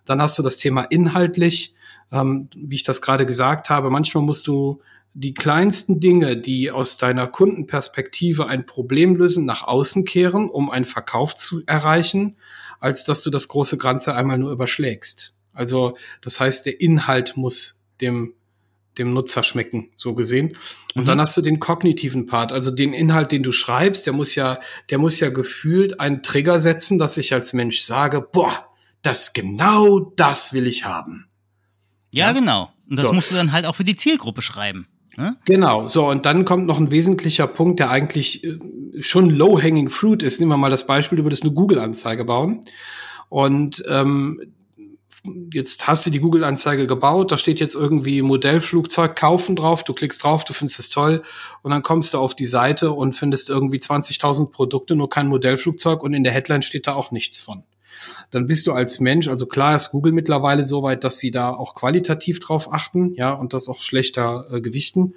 [0.06, 1.76] Dann hast du das Thema inhaltlich,
[2.12, 3.90] ähm, wie ich das gerade gesagt habe.
[3.90, 4.82] Manchmal musst du
[5.14, 10.86] die kleinsten Dinge, die aus deiner Kundenperspektive ein Problem lösen, nach außen kehren, um einen
[10.86, 12.36] Verkauf zu erreichen,
[12.80, 15.35] als dass du das große Ganze einmal nur überschlägst.
[15.56, 18.34] Also das heißt, der Inhalt muss dem
[18.98, 20.58] dem Nutzer schmecken, so gesehen.
[20.96, 21.06] Und mhm.
[21.06, 24.60] dann hast du den kognitiven Part, also den Inhalt, den du schreibst, der muss ja,
[24.90, 28.70] der muss ja gefühlt einen Trigger setzen, dass ich als Mensch sage, boah,
[29.02, 31.28] das genau das will ich haben.
[32.12, 32.34] Ja, ja?
[32.34, 32.72] genau.
[32.90, 33.14] Und das so.
[33.14, 34.88] musst du dann halt auch für die Zielgruppe schreiben.
[35.18, 35.38] Ne?
[35.46, 38.60] Genau, so und dann kommt noch ein wesentlicher Punkt, der eigentlich äh,
[39.00, 40.40] schon low-hanging fruit ist.
[40.40, 42.62] Nehmen wir mal das Beispiel, du würdest eine Google-Anzeige bauen
[43.30, 44.42] und ähm,
[45.54, 50.24] jetzt hast du die Google-Anzeige gebaut, da steht jetzt irgendwie Modellflugzeug kaufen drauf, du klickst
[50.24, 51.24] drauf, du findest es toll
[51.62, 56.04] und dann kommst du auf die Seite und findest irgendwie 20.000 Produkte, nur kein Modellflugzeug
[56.04, 57.64] und in der Headline steht da auch nichts von.
[58.32, 61.52] Dann bist du als Mensch, also klar ist Google mittlerweile so weit, dass sie da
[61.52, 65.16] auch qualitativ drauf achten, ja, und das auch schlechter äh, gewichten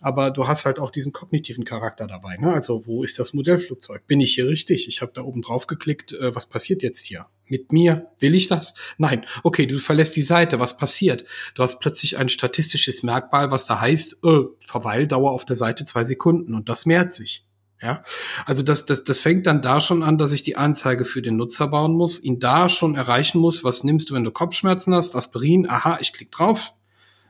[0.00, 2.36] aber du hast halt auch diesen kognitiven Charakter dabei.
[2.36, 2.52] Ne?
[2.52, 4.06] Also wo ist das Modellflugzeug?
[4.06, 4.88] Bin ich hier richtig?
[4.88, 7.26] Ich habe da oben drauf geklickt, äh, was passiert jetzt hier?
[7.46, 8.10] Mit mir?
[8.18, 8.74] Will ich das?
[8.98, 9.24] Nein.
[9.42, 11.24] Okay, du verlässt die Seite, was passiert?
[11.54, 16.04] Du hast plötzlich ein statistisches Merkmal, was da heißt, äh, Verweildauer auf der Seite zwei
[16.04, 17.44] Sekunden und das mehrt sich.
[17.80, 18.02] Ja,
[18.44, 21.36] also das, das, das fängt dann da schon an, dass ich die Anzeige für den
[21.36, 23.62] Nutzer bauen muss, ihn da schon erreichen muss.
[23.62, 25.14] Was nimmst du, wenn du Kopfschmerzen hast?
[25.14, 26.72] Aspirin, aha, ich klick drauf,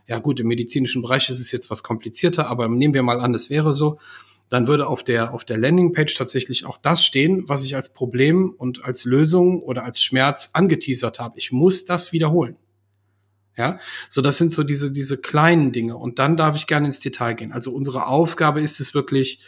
[0.09, 3.35] ja gut, im medizinischen Bereich ist es jetzt was komplizierter, aber nehmen wir mal an,
[3.35, 3.99] es wäre so,
[4.49, 8.55] dann würde auf der, auf der Landingpage tatsächlich auch das stehen, was ich als Problem
[8.57, 11.39] und als Lösung oder als Schmerz angeteasert habe.
[11.39, 12.57] Ich muss das wiederholen.
[13.57, 15.97] Ja, so das sind so diese, diese kleinen Dinge.
[15.97, 17.53] Und dann darf ich gerne ins Detail gehen.
[17.53, 19.41] Also unsere Aufgabe ist es wirklich,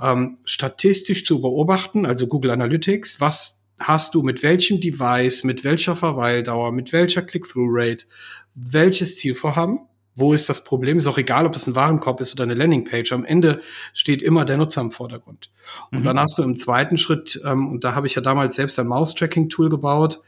[0.00, 5.96] ähm, statistisch zu beobachten, also Google Analytics, was hast du mit welchem Device, mit welcher
[5.96, 8.06] Verweildauer, mit welcher Click-Through-Rate,
[8.54, 9.80] welches Zielvorhaben
[10.16, 10.96] wo ist das Problem?
[10.96, 13.12] Ist auch egal, ob es ein Warenkorb ist oder eine Landingpage.
[13.12, 13.60] Am Ende
[13.92, 15.50] steht immer der Nutzer im Vordergrund.
[15.92, 16.04] Und mhm.
[16.04, 18.88] dann hast du im zweiten Schritt, ähm, und da habe ich ja damals selbst ein
[18.88, 20.20] Mouse-Tracking-Tool gebaut,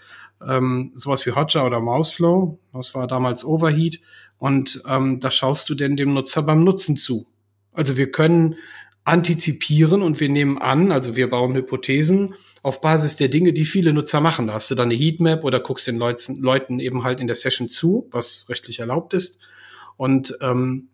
[0.46, 2.58] ähm, sowas wie Hotjar oder Mouseflow.
[2.74, 3.98] Das war damals Overheat.
[4.38, 7.26] Und ähm, da schaust du denn dem Nutzer beim Nutzen zu.
[7.72, 8.56] Also wir können
[9.04, 13.94] antizipieren und wir nehmen an, also wir bauen Hypothesen auf Basis der Dinge, die viele
[13.94, 14.48] Nutzer machen.
[14.48, 17.36] Da hast du dann eine Heatmap oder guckst den Leuten, Leuten eben halt in der
[17.36, 19.38] Session zu, was rechtlich erlaubt ist.
[19.98, 20.88] Und ähm,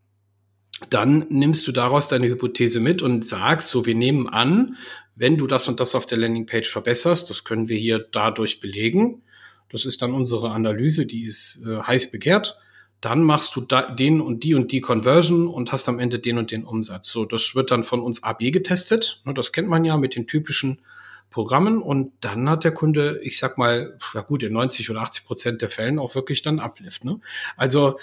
[0.91, 4.77] dann nimmst du daraus deine Hypothese mit und sagst, so, wir nehmen an,
[5.15, 9.23] wenn du das und das auf der Landingpage verbesserst, das können wir hier dadurch belegen.
[9.71, 12.59] Das ist dann unsere Analyse, die ist äh, heiß begehrt.
[13.01, 16.39] Dann machst du da, den und die und die Conversion und hast am Ende den
[16.39, 17.11] und den Umsatz.
[17.11, 19.21] So, das wird dann von uns AB getestet.
[19.25, 20.81] Ne, das kennt man ja mit den typischen
[21.29, 25.27] Programmen und dann hat der Kunde, ich sag mal, ja gut, in 90 oder 80
[25.27, 27.05] Prozent der Fällen auch wirklich dann Uplift.
[27.05, 27.21] Ne?
[27.57, 27.99] Also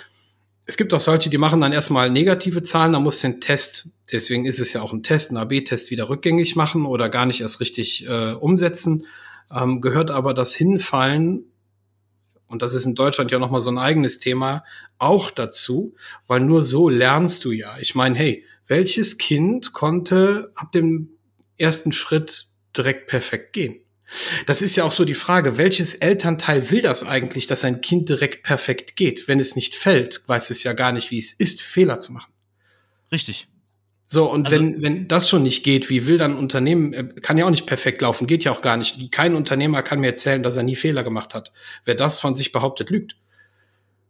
[0.66, 4.46] es gibt auch solche, die machen dann erstmal negative Zahlen, da muss den Test, deswegen
[4.46, 7.60] ist es ja auch ein Test, ein AB-Test wieder rückgängig machen oder gar nicht erst
[7.60, 9.06] richtig äh, umsetzen.
[9.54, 11.46] Ähm, gehört aber das Hinfallen,
[12.48, 14.64] und das ist in Deutschland ja nochmal so ein eigenes Thema,
[14.98, 15.96] auch dazu,
[16.28, 17.78] weil nur so lernst du ja.
[17.80, 21.10] Ich meine, hey, welches Kind konnte ab dem
[21.58, 23.82] ersten Schritt direkt perfekt gehen?
[24.46, 28.10] Das ist ja auch so die Frage, welches Elternteil will das eigentlich, dass ein Kind
[28.10, 29.28] direkt perfekt geht?
[29.28, 32.32] Wenn es nicht fällt, weiß es ja gar nicht, wie es ist, Fehler zu machen.
[33.12, 33.48] Richtig.
[34.08, 37.04] So, und also, wenn, wenn das schon nicht geht, wie will dann ein Unternehmen, äh,
[37.22, 39.10] kann ja auch nicht perfekt laufen, geht ja auch gar nicht.
[39.12, 41.54] Kein Unternehmer kann mir erzählen, dass er nie Fehler gemacht hat.
[41.86, 43.16] Wer das von sich behauptet, lügt.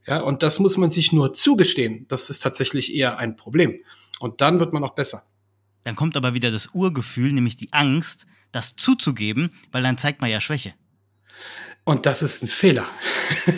[0.08, 2.08] Ja, und das muss man sich nur zugestehen.
[2.10, 3.80] Das ist tatsächlich eher ein Problem.
[4.20, 5.24] Und dann wird man auch besser.
[5.84, 10.30] Dann kommt aber wieder das Urgefühl, nämlich die Angst, das zuzugeben, weil dann zeigt man
[10.30, 10.74] ja Schwäche.
[11.84, 12.88] Und das ist ein Fehler.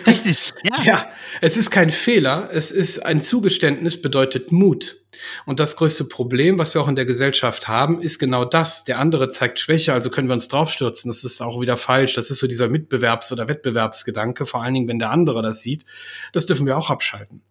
[0.08, 0.84] Richtig, ja.
[0.84, 1.06] ja,
[1.42, 5.04] es ist kein Fehler, es ist ein Zugeständnis, bedeutet Mut.
[5.46, 8.86] Und das größte Problem, was wir auch in der Gesellschaft haben, ist genau das.
[8.86, 11.10] Der andere zeigt Schwäche, also können wir uns draufstürzen.
[11.10, 12.14] Das ist auch wieder falsch.
[12.16, 15.86] Das ist so dieser Mitbewerbs- oder Wettbewerbsgedanke, vor allen Dingen, wenn der andere das sieht.
[16.32, 17.42] Das dürfen wir auch abschalten.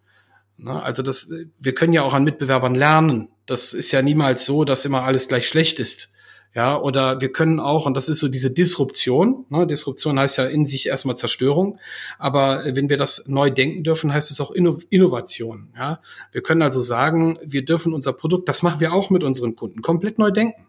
[0.65, 3.29] Also das, wir können ja auch an Mitbewerbern lernen.
[3.47, 6.13] Das ist ja niemals so, dass immer alles gleich schlecht ist.
[6.55, 10.45] Ja, oder wir können auch, und das ist so diese Disruption, ne, Disruption heißt ja
[10.45, 11.79] in sich erstmal Zerstörung,
[12.19, 15.73] aber wenn wir das neu denken dürfen, heißt es auch Inno Innovation.
[15.75, 19.57] Ja, wir können also sagen, wir dürfen unser Produkt, das machen wir auch mit unseren
[19.57, 20.67] Kunden, komplett neu denken.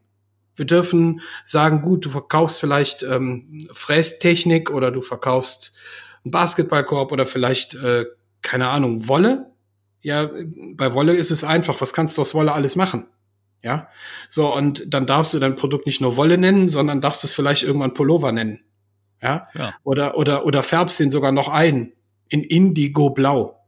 [0.55, 5.73] Wir dürfen sagen, gut, du verkaufst vielleicht ähm, Frästechnik oder du verkaufst
[6.23, 8.05] einen Basketballkorb oder vielleicht, äh,
[8.41, 9.51] keine Ahnung, Wolle.
[10.01, 10.29] Ja,
[10.75, 11.81] bei Wolle ist es einfach.
[11.81, 13.07] Was kannst du aus Wolle alles machen?
[13.63, 13.87] Ja,
[14.27, 17.63] so und dann darfst du dein Produkt nicht nur Wolle nennen, sondern darfst es vielleicht
[17.63, 18.59] irgendwann Pullover nennen.
[19.21, 19.73] Ja, ja.
[19.83, 21.93] oder oder oder färbst den sogar noch ein
[22.27, 23.62] in Indigo Blau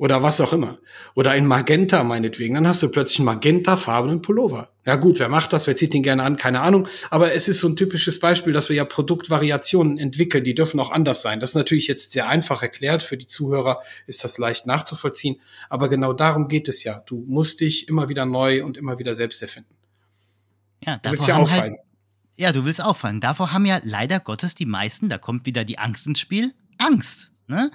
[0.00, 0.78] oder was auch immer.
[1.14, 2.54] Oder in Magenta meinetwegen.
[2.54, 4.70] Dann hast du plötzlich einen magentafarbenen Pullover.
[4.86, 5.66] Ja gut, wer macht das?
[5.66, 6.38] Wer zieht den gerne an?
[6.38, 6.88] Keine Ahnung.
[7.10, 10.42] Aber es ist so ein typisches Beispiel, dass wir ja Produktvariationen entwickeln.
[10.42, 11.38] Die dürfen auch anders sein.
[11.38, 13.02] Das ist natürlich jetzt sehr einfach erklärt.
[13.02, 15.38] Für die Zuhörer ist das leicht nachzuvollziehen.
[15.68, 17.02] Aber genau darum geht es ja.
[17.04, 19.74] Du musst dich immer wieder neu und immer wieder selbst erfinden.
[20.82, 21.72] Ja, du willst ja auffallen.
[21.72, 21.80] Halt,
[22.38, 23.20] ja, du willst auffallen.
[23.20, 27.30] Davor haben ja leider Gottes die meisten, da kommt wieder die Angst ins Spiel, Angst.
[27.50, 27.70] Ne?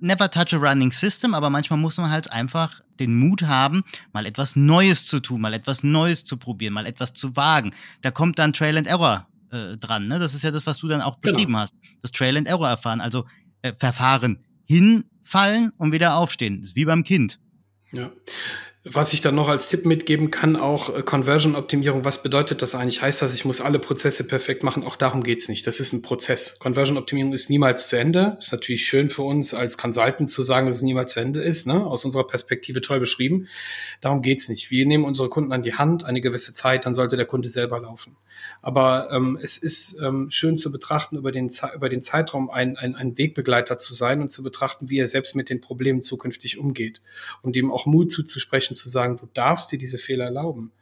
[0.00, 4.26] Never touch a running system, aber manchmal muss man halt einfach den Mut haben, mal
[4.26, 7.72] etwas Neues zu tun, mal etwas Neues zu probieren, mal etwas zu wagen.
[8.02, 10.08] Da kommt dann Trail and Error äh, dran.
[10.08, 10.18] Ne?
[10.18, 11.32] Das ist ja das, was du dann auch genau.
[11.32, 11.60] beschrieben genau.
[11.60, 11.74] hast.
[12.02, 13.26] Das Trail and Error erfahren, also
[13.62, 14.44] äh, Verfahren.
[14.64, 16.60] hinfallen und wieder aufstehen.
[16.60, 17.38] Das ist wie beim Kind.
[17.92, 18.10] Ja.
[18.90, 22.04] Was ich dann noch als Tipp mitgeben kann, auch äh, Conversion-Optimierung.
[22.04, 23.02] Was bedeutet das eigentlich?
[23.02, 24.84] Heißt das, ich muss alle Prozesse perfekt machen?
[24.84, 25.66] Auch darum geht's nicht.
[25.66, 26.58] Das ist ein Prozess.
[26.58, 28.36] Conversion-Optimierung ist niemals zu Ende.
[28.38, 31.66] Ist natürlich schön für uns als Consultant zu sagen, dass es niemals zu Ende ist.
[31.66, 31.84] Ne?
[31.84, 33.48] Aus unserer Perspektive toll beschrieben.
[34.00, 34.70] Darum geht's nicht.
[34.70, 37.80] Wir nehmen unsere Kunden an die Hand eine gewisse Zeit, dann sollte der Kunde selber
[37.80, 38.16] laufen.
[38.62, 42.94] Aber ähm, es ist ähm, schön zu betrachten, über den, über den Zeitraum ein, ein,
[42.94, 47.00] ein Wegbegleiter zu sein und zu betrachten, wie er selbst mit den Problemen zukünftig umgeht.
[47.42, 50.72] Und ihm auch Mut zuzusprechen, zu sagen, du darfst dir diese Fehler erlauben.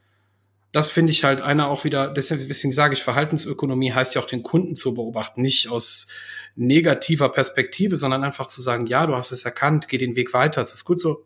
[0.72, 4.42] Das finde ich halt einer auch wieder, deswegen, sage ich, Verhaltensökonomie heißt ja auch den
[4.42, 6.08] Kunden zu beobachten, nicht aus
[6.54, 10.60] negativer Perspektive, sondern einfach zu sagen, ja, du hast es erkannt, geh den Weg weiter,
[10.60, 11.24] es ist gut so,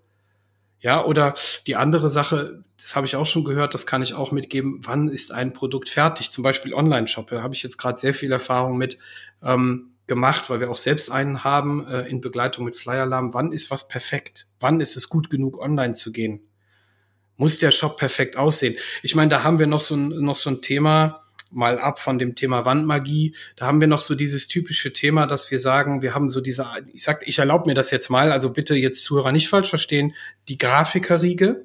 [0.80, 1.34] ja, oder
[1.66, 5.08] die andere Sache, das habe ich auch schon gehört, das kann ich auch mitgeben, wann
[5.08, 6.30] ist ein Produkt fertig?
[6.30, 8.98] Zum Beispiel Online-Shop, da habe ich jetzt gerade sehr viel Erfahrung mit
[9.42, 13.34] ähm, gemacht, weil wir auch selbst einen haben äh, in Begleitung mit Flyer-Alarm.
[13.34, 14.46] Wann ist was perfekt?
[14.58, 16.49] Wann ist es gut genug, online zu gehen?
[17.40, 18.76] Muss der Shop perfekt aussehen?
[19.02, 22.18] Ich meine, da haben wir noch so ein, noch so ein Thema, mal ab von
[22.18, 23.34] dem Thema Wandmagie.
[23.56, 26.66] Da haben wir noch so dieses typische Thema, dass wir sagen, wir haben so diese,
[26.92, 30.12] ich sag, ich erlaube mir das jetzt mal, also bitte jetzt Zuhörer nicht falsch verstehen,
[30.48, 31.64] die Grafikerriege,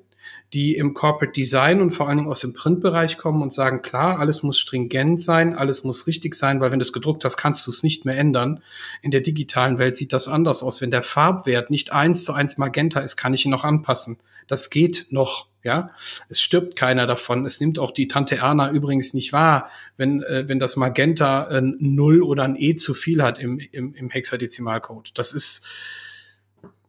[0.54, 4.18] die im Corporate Design und vor allen Dingen aus dem Printbereich kommen und sagen, klar,
[4.18, 7.68] alles muss stringent sein, alles muss richtig sein, weil wenn du es gedruckt hast, kannst
[7.68, 8.62] du es nicht mehr ändern.
[9.02, 10.80] In der digitalen Welt sieht das anders aus.
[10.80, 14.18] Wenn der Farbwert nicht eins zu eins Magenta ist, kann ich ihn noch anpassen.
[14.48, 15.48] Das geht noch.
[15.64, 15.90] Ja,
[16.30, 17.44] es stirbt keiner davon.
[17.44, 21.76] Es nimmt auch die Tante Erna übrigens nicht wahr, wenn, äh, wenn das Magenta ein
[21.80, 25.12] Null oder ein E zu viel hat im, im, im Hexadezimalcode.
[25.16, 25.66] Das ist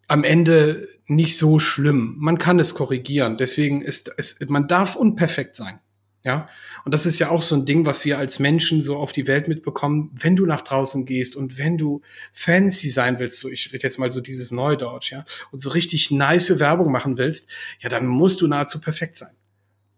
[0.09, 2.16] am Ende nicht so schlimm.
[2.19, 3.38] Man kann es korrigieren.
[3.38, 5.81] Deswegen ist es, man darf unperfekt sein.
[6.27, 6.49] Ja,
[6.85, 9.29] und das ist ja auch so ein Ding, was wir als Menschen so auf die
[9.29, 13.73] Welt mitbekommen, wenn du nach draußen gehst und wenn du fancy sein willst, so ich
[13.73, 17.89] rede jetzt mal so dieses Neudeutsch, ja, und so richtig nice Werbung machen willst, ja,
[17.89, 19.37] dann musst du nahezu perfekt sein.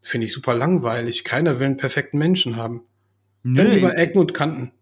[0.02, 1.24] Finde ich super langweilig.
[1.24, 2.82] Keiner will einen perfekten Menschen haben.
[3.42, 4.72] Nö, dann lieber Ecken und Kanten.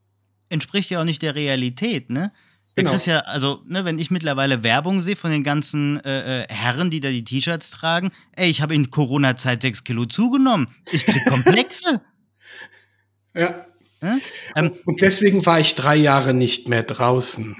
[0.49, 2.33] Entspricht ja auch nicht der Realität, ne?
[2.77, 2.97] Der genau.
[3.07, 7.01] ja, also, ne, wenn ich mittlerweile Werbung sehe von den ganzen äh, äh, Herren, die
[7.01, 10.69] da die T-Shirts tragen, ey, ich habe in Corona-Zeit sechs Kilo zugenommen.
[10.91, 12.03] Ich krieg Komplexe.
[13.35, 13.65] ja.
[14.03, 14.19] ja?
[14.55, 17.57] Ähm, und deswegen war ich drei Jahre nicht mehr draußen.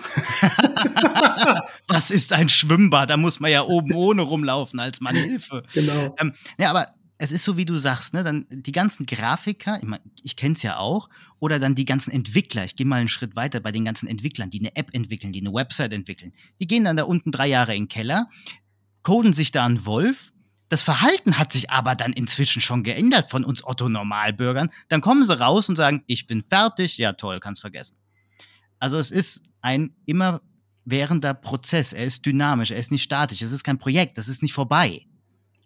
[1.89, 3.09] Was ist ein Schwimmbad?
[3.09, 5.63] Da muss man ja oben ohne rumlaufen als Mann Hilfe.
[5.73, 6.15] Genau.
[6.19, 8.25] Ähm, ja, aber es ist so, wie du sagst, ne?
[8.25, 12.11] Dann die ganzen Grafiker, ich, mein, ich kenne es ja auch, oder dann die ganzen
[12.11, 12.65] Entwickler.
[12.65, 15.41] Ich gehe mal einen Schritt weiter bei den ganzen Entwicklern, die eine App entwickeln, die
[15.41, 16.33] eine Website entwickeln.
[16.61, 18.29] Die gehen dann da unten drei Jahre in den Keller,
[19.03, 20.33] coden sich da einen Wolf.
[20.69, 24.71] Das Verhalten hat sich aber dann inzwischen schon geändert von uns Otto Normalbürgern.
[24.89, 26.99] Dann kommen sie raus und sagen, ich bin fertig.
[26.99, 27.97] Ja, toll, kannst vergessen.
[28.79, 30.43] Also es ist ein immer
[30.85, 31.93] währender Prozess.
[31.93, 33.43] Er ist dynamisch, er ist nicht statisch.
[33.43, 35.07] Es ist kein Projekt, das ist nicht vorbei.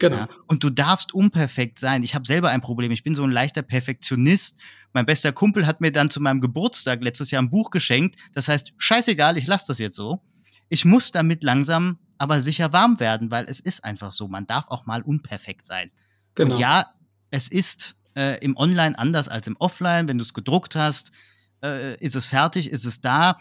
[0.01, 0.17] Genau.
[0.17, 2.03] Ja, und du darfst unperfekt sein.
[2.03, 2.91] Ich habe selber ein Problem.
[2.91, 4.59] Ich bin so ein leichter Perfektionist.
[4.93, 8.19] Mein bester Kumpel hat mir dann zu meinem Geburtstag letztes Jahr ein Buch geschenkt.
[8.33, 10.23] Das heißt, scheißegal, ich lasse das jetzt so.
[10.69, 14.27] Ich muss damit langsam aber sicher warm werden, weil es ist einfach so.
[14.27, 15.91] Man darf auch mal unperfekt sein.
[16.35, 16.55] Genau.
[16.55, 16.87] Und ja,
[17.31, 20.09] es ist äh, im Online anders als im Offline.
[20.09, 21.13] Wenn du es gedruckt hast,
[21.63, 23.39] äh, ist es fertig, ist es da.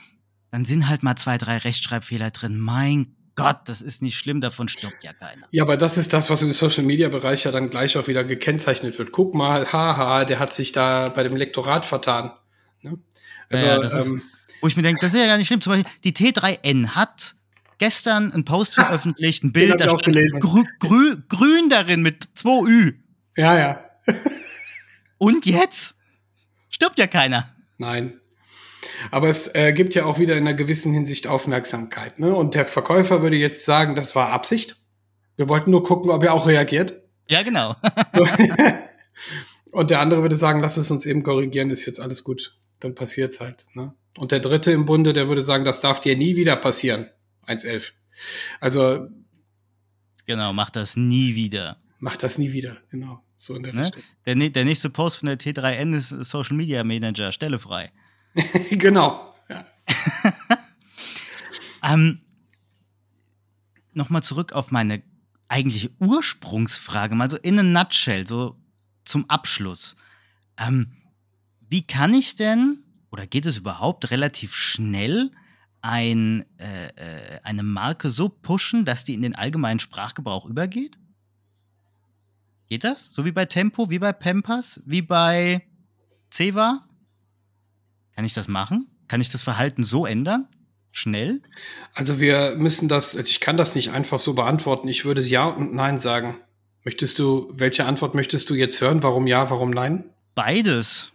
[0.52, 2.60] Dann sind halt mal zwei, drei Rechtschreibfehler drin.
[2.60, 5.48] Mein Gott, das ist nicht schlimm, davon stirbt ja keiner.
[5.52, 8.24] Ja, aber das ist das, was im Social Media Bereich ja dann gleich auch wieder
[8.24, 9.12] gekennzeichnet wird.
[9.12, 12.32] Guck mal, haha, der hat sich da bei dem Lektorat vertan.
[12.82, 12.98] Ne?
[13.50, 14.24] Also, ja, das ähm, ist,
[14.62, 15.62] wo ich mir denke, das ist ja gar nicht schlimm.
[15.62, 17.36] Zum Beispiel, die T3N hat
[17.78, 22.94] gestern einen Post veröffentlicht, ein Bild, da steht grü grü grün darin mit 2 Ü.
[23.36, 23.86] Ja, ja.
[25.18, 25.96] Und jetzt?
[26.70, 27.56] Stirbt ja keiner.
[27.78, 28.19] Nein.
[29.12, 32.20] Aber es äh, gibt ja auch wieder in einer gewissen Hinsicht Aufmerksamkeit.
[32.20, 32.34] Ne?
[32.34, 34.78] Und der Verkäufer würde jetzt sagen, das war Absicht.
[35.36, 37.02] Wir wollten nur gucken, ob er auch reagiert.
[37.30, 37.76] Ja, genau.
[38.12, 38.26] so.
[39.72, 42.58] Und der andere würde sagen, lass es uns eben korrigieren, ist jetzt alles gut.
[42.80, 43.68] Dann passiert's halt.
[43.74, 43.94] Ne?
[44.18, 47.08] Und der dritte im Bunde, der würde sagen, das darf dir nie wieder passieren.
[47.48, 47.92] 1.11.
[48.60, 49.08] Also.
[50.26, 51.78] Genau, mach das nie wieder.
[52.00, 53.22] Mach das nie wieder, genau.
[53.36, 53.82] So in der ne?
[53.82, 54.04] Richtung.
[54.26, 57.92] Der, der nächste Post von der T3N ist Social Media Manager, Stelle frei.
[58.72, 59.34] genau.
[61.82, 62.20] Ähm,
[63.94, 65.02] Nochmal zurück auf meine
[65.48, 68.56] eigentliche Ursprungsfrage, mal so in a nutshell, so
[69.04, 69.96] zum Abschluss.
[70.58, 70.88] Ähm,
[71.68, 75.32] wie kann ich denn, oder geht es überhaupt relativ schnell,
[75.82, 81.00] ein, äh, äh, eine Marke so pushen, dass die in den allgemeinen Sprachgebrauch übergeht?
[82.68, 83.10] Geht das?
[83.14, 85.66] So wie bei Tempo, wie bei Pampers, wie bei
[86.30, 86.88] Ceva?
[88.20, 88.86] Kann ich das machen?
[89.08, 90.50] Kann ich das Verhalten so ändern?
[90.92, 91.42] Schnell?
[91.94, 94.90] Also wir müssen das, also ich kann das nicht einfach so beantworten.
[94.90, 96.36] Ich würde Ja und Nein sagen.
[96.84, 99.04] Möchtest du, welche Antwort möchtest du jetzt hören?
[99.04, 100.04] Warum ja, warum nein?
[100.36, 101.14] Beides.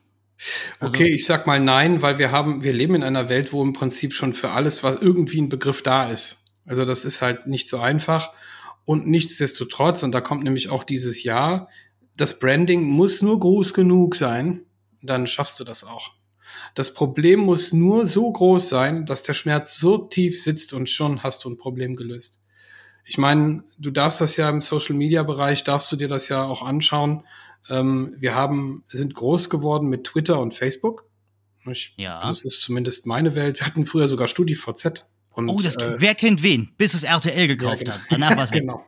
[0.81, 3.63] Also okay, ich sag mal nein, weil wir haben, wir leben in einer Welt, wo
[3.63, 6.47] im Prinzip schon für alles, was irgendwie ein Begriff da ist.
[6.65, 8.31] Also das ist halt nicht so einfach.
[8.87, 11.69] Und nichtsdestotrotz, und da kommt nämlich auch dieses Jahr,
[12.17, 14.63] das Branding muss nur groß genug sein,
[15.03, 16.15] dann schaffst du das auch.
[16.75, 21.23] Das Problem muss nur so groß sein, dass der Schmerz so tief sitzt und schon
[21.23, 22.41] hast du ein Problem gelöst.
[23.05, 26.43] Ich meine, du darfst das ja im Social Media Bereich, darfst du dir das ja
[26.43, 27.25] auch anschauen.
[27.69, 31.05] Ähm, wir haben, sind groß geworden mit Twitter und Facebook.
[31.67, 32.21] Ich, ja.
[32.21, 33.61] Das ist zumindest meine Welt.
[33.61, 35.07] Wir hatten früher sogar StudiVZ.
[35.31, 36.73] Und, oh, das, äh, wer kennt wen?
[36.77, 37.95] Bis es RTL gekauft ja, genau.
[37.95, 38.03] hat.
[38.11, 38.61] Danach war es weg.
[38.61, 38.87] genau.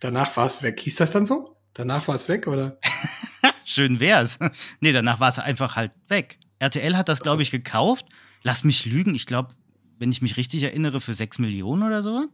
[0.00, 0.80] Danach war es weg.
[0.80, 1.56] Hieß das dann so?
[1.74, 2.78] Danach war es weg, oder?
[3.64, 4.38] Schön wär's.
[4.80, 6.38] nee, danach war es einfach halt weg.
[6.58, 8.06] RTL hat das, glaube ich, gekauft.
[8.42, 9.14] Lass mich lügen.
[9.14, 9.54] Ich glaube,
[9.98, 12.26] wenn ich mich richtig erinnere, für 6 Millionen oder so.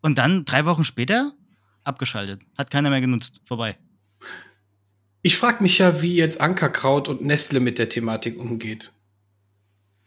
[0.00, 1.32] Und dann drei Wochen später
[1.84, 2.42] abgeschaltet.
[2.56, 3.40] Hat keiner mehr genutzt.
[3.44, 3.76] Vorbei.
[5.22, 8.92] Ich frage mich ja, wie jetzt Ankerkraut und Nestle mit der Thematik umgeht.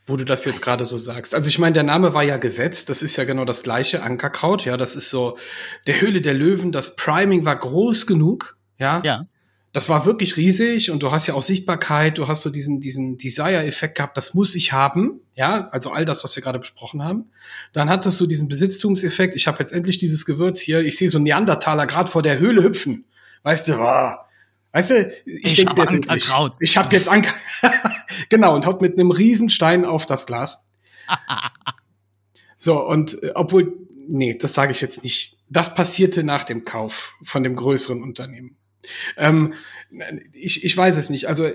[0.05, 1.35] Wo du das jetzt gerade so sagst.
[1.35, 4.65] Also ich meine, der Name war ja gesetzt, das ist ja genau das gleiche, Ankerkraut,
[4.65, 5.37] ja, das ist so
[5.85, 9.01] der Höhle der Löwen, das Priming war groß genug, ja.
[9.05, 9.27] Ja.
[9.73, 13.17] Das war wirklich riesig und du hast ja auch Sichtbarkeit, du hast so diesen, diesen
[13.17, 17.31] Desire-Effekt gehabt, das muss ich haben, ja, also all das, was wir gerade besprochen haben.
[17.71, 21.19] Dann hattest du diesen Besitztumseffekt, ich habe jetzt endlich dieses Gewürz hier, ich sehe so
[21.19, 23.05] Neandertaler gerade vor der Höhle hüpfen.
[23.43, 24.15] Weißt du, oh,
[24.73, 26.31] Weißt du, ich, ich denke sehr wirklich.
[26.59, 27.33] Ich habe jetzt Anker.
[28.29, 30.65] genau, und haut mit einem Riesenstein auf das Glas.
[32.55, 33.73] so, und äh, obwohl,
[34.07, 35.37] nee, das sage ich jetzt nicht.
[35.49, 38.55] Das passierte nach dem Kauf von dem größeren Unternehmen.
[39.17, 39.53] Ähm,
[40.33, 41.27] ich, ich weiß es nicht.
[41.27, 41.49] Also,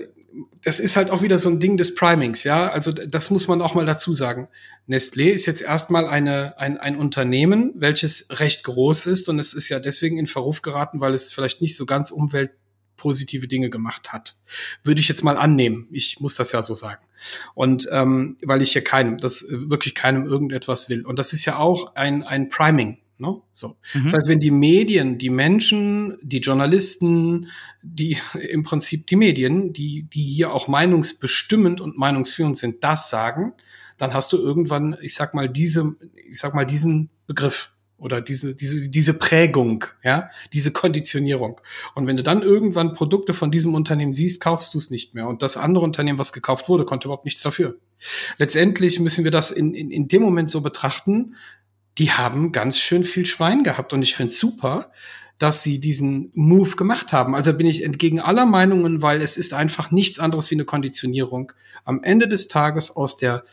[0.63, 2.69] das ist halt auch wieder so ein Ding des Primings, ja.
[2.69, 4.49] Also, das muss man auch mal dazu sagen.
[4.87, 9.69] Nestlé ist jetzt erstmal eine, ein, ein Unternehmen, welches recht groß ist und es ist
[9.69, 12.51] ja deswegen in Verruf geraten, weil es vielleicht nicht so ganz umwelt
[12.95, 14.35] positive Dinge gemacht hat.
[14.83, 15.87] Würde ich jetzt mal annehmen.
[15.91, 17.03] Ich muss das ja so sagen.
[17.53, 21.05] Und ähm, weil ich hier keinem, das wirklich keinem irgendetwas will.
[21.05, 22.97] Und das ist ja auch ein, ein Priming.
[23.19, 23.41] Ne?
[23.51, 23.77] So.
[23.93, 24.03] Mhm.
[24.03, 27.47] Das heißt, wenn die Medien, die Menschen, die Journalisten,
[27.81, 28.17] die
[28.49, 33.53] im Prinzip die Medien, die, die hier auch meinungsbestimmend und meinungsführend sind, das sagen,
[33.97, 35.95] dann hast du irgendwann, ich sag mal, diese,
[36.29, 41.59] ich sag mal, diesen Begriff oder diese, diese, diese Prägung, ja, diese Konditionierung.
[41.95, 45.27] Und wenn du dann irgendwann Produkte von diesem Unternehmen siehst, kaufst du es nicht mehr.
[45.27, 47.77] Und das andere Unternehmen, was gekauft wurde, konnte überhaupt nichts dafür.
[48.37, 51.33] Letztendlich müssen wir das in, in, in dem Moment so betrachten,
[51.97, 53.93] die haben ganz schön viel Schwein gehabt.
[53.93, 54.91] Und ich finde super,
[55.39, 57.35] dass sie diesen Move gemacht haben.
[57.35, 61.53] Also bin ich entgegen aller Meinungen, weil es ist einfach nichts anderes wie eine Konditionierung.
[61.85, 63.43] Am Ende des Tages aus der,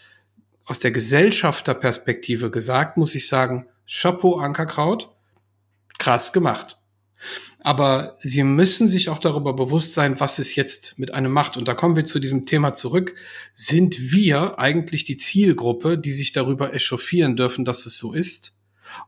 [0.64, 5.10] aus der Gesellschafterperspektive gesagt, muss ich sagen, Chapeau Ankerkraut,
[5.98, 6.78] krass gemacht.
[7.64, 11.56] Aber sie müssen sich auch darüber bewusst sein, was es jetzt mit einem macht.
[11.56, 13.14] Und da kommen wir zu diesem Thema zurück.
[13.54, 18.54] Sind wir eigentlich die Zielgruppe, die sich darüber echauffieren dürfen, dass es so ist?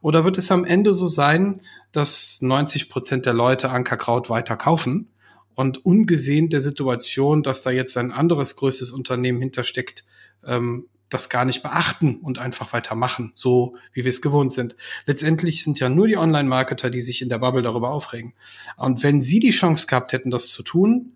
[0.01, 1.61] Oder wird es am Ende so sein,
[1.92, 5.11] dass 90 Prozent der Leute Ankerkraut weiter kaufen
[5.55, 10.07] und ungesehen der Situation, dass da jetzt ein anderes größtes Unternehmen hintersteckt,
[10.47, 14.77] ähm, das gar nicht beachten und einfach weitermachen, so wie wir es gewohnt sind.
[15.07, 18.35] Letztendlich sind ja nur die Online-Marketer, die sich in der Bubble darüber aufregen.
[18.77, 21.12] Und wenn sie die Chance gehabt hätten, das zu tun,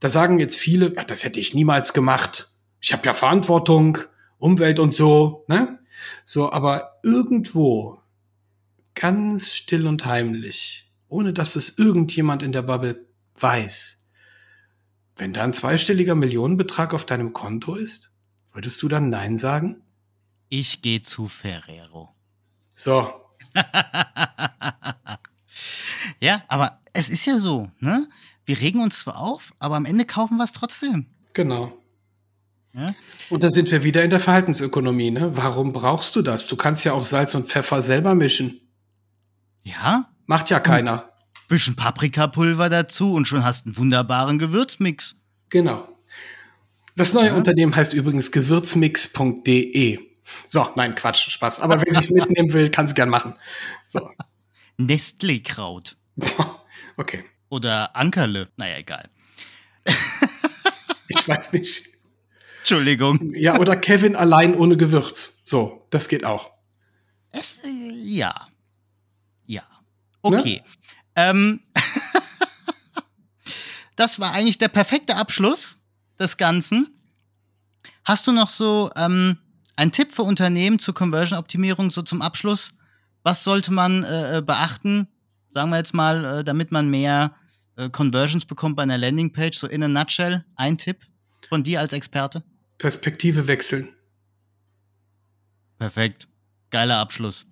[0.00, 2.52] da sagen jetzt viele, ja, das hätte ich niemals gemacht.
[2.80, 3.98] Ich habe ja Verantwortung,
[4.38, 5.80] Umwelt und so, ne?
[6.24, 8.00] So, aber irgendwo,
[8.94, 13.04] ganz still und heimlich, ohne dass es irgendjemand in der Bubble
[13.36, 14.06] weiß,
[15.16, 18.12] wenn da ein zweistelliger Millionenbetrag auf deinem Konto ist,
[18.58, 19.84] Würdest du dann Nein sagen?
[20.48, 22.12] Ich gehe zu Ferrero.
[22.74, 23.08] So.
[26.20, 28.08] ja, aber es ist ja so, ne?
[28.46, 31.06] Wir regen uns zwar auf, aber am Ende kaufen wir es trotzdem.
[31.34, 31.72] Genau.
[32.74, 32.92] Ja?
[33.30, 35.36] Und da sind wir wieder in der Verhaltensökonomie, ne?
[35.36, 36.48] Warum brauchst du das?
[36.48, 38.60] Du kannst ja auch Salz und Pfeffer selber mischen.
[39.62, 40.10] Ja?
[40.26, 41.02] Macht ja keiner.
[41.02, 45.14] Ein bisschen Paprikapulver dazu und schon hast einen wunderbaren Gewürzmix.
[45.48, 45.86] Genau.
[46.98, 47.34] Das neue ja.
[47.36, 50.00] Unternehmen heißt übrigens gewürzmix.de.
[50.46, 51.60] So, nein, Quatsch, Spaß.
[51.60, 53.34] Aber wer sich mitnehmen will, kann es gern machen.
[53.86, 54.10] So.
[54.78, 55.96] Nestle-Kraut.
[56.96, 57.24] okay.
[57.50, 58.48] Oder Ankerle.
[58.56, 59.10] Naja, egal.
[61.06, 61.84] ich weiß nicht.
[62.58, 63.32] Entschuldigung.
[63.32, 65.40] Ja, oder Kevin allein ohne Gewürz.
[65.44, 66.50] So, das geht auch.
[67.30, 68.48] Es, äh, ja.
[69.46, 69.62] Ja.
[70.22, 70.62] Okay.
[70.64, 70.70] Ne?
[71.14, 71.60] Ähm,
[73.96, 75.77] das war eigentlich der perfekte Abschluss
[76.18, 76.88] des Ganzen.
[78.04, 79.38] Hast du noch so ähm,
[79.76, 82.70] Ein Tipp für Unternehmen zur Conversion-Optimierung so zum Abschluss.
[83.22, 85.08] Was sollte man äh, äh, beachten,
[85.50, 87.34] sagen wir jetzt mal, äh, damit man mehr
[87.76, 90.44] äh, Conversions bekommt bei einer Landingpage, so in a nutshell?
[90.56, 90.98] Ein Tipp
[91.48, 92.42] von dir als Experte?
[92.78, 93.88] Perspektive wechseln.
[95.78, 96.28] Perfekt.
[96.70, 97.46] Geiler Abschluss.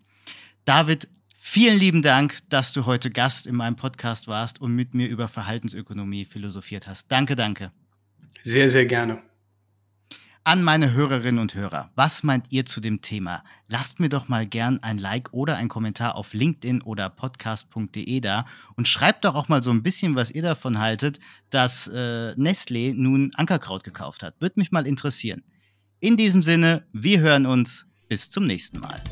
[0.64, 5.08] David, vielen lieben Dank, dass du heute Gast in meinem Podcast warst und mit mir
[5.08, 7.10] über Verhaltensökonomie philosophiert hast.
[7.12, 7.70] Danke, danke.
[8.42, 9.22] Sehr, sehr gerne.
[10.44, 13.42] An meine Hörerinnen und Hörer, was meint ihr zu dem Thema?
[13.66, 18.46] Lasst mir doch mal gern ein Like oder ein Kommentar auf LinkedIn oder podcast.de da
[18.76, 21.18] und schreibt doch auch mal so ein bisschen, was ihr davon haltet,
[21.50, 24.40] dass äh, Nestlé nun Ankerkraut gekauft hat.
[24.40, 25.42] Würde mich mal interessieren.
[25.98, 27.86] In diesem Sinne, wir hören uns.
[28.08, 29.02] Bis zum nächsten Mal.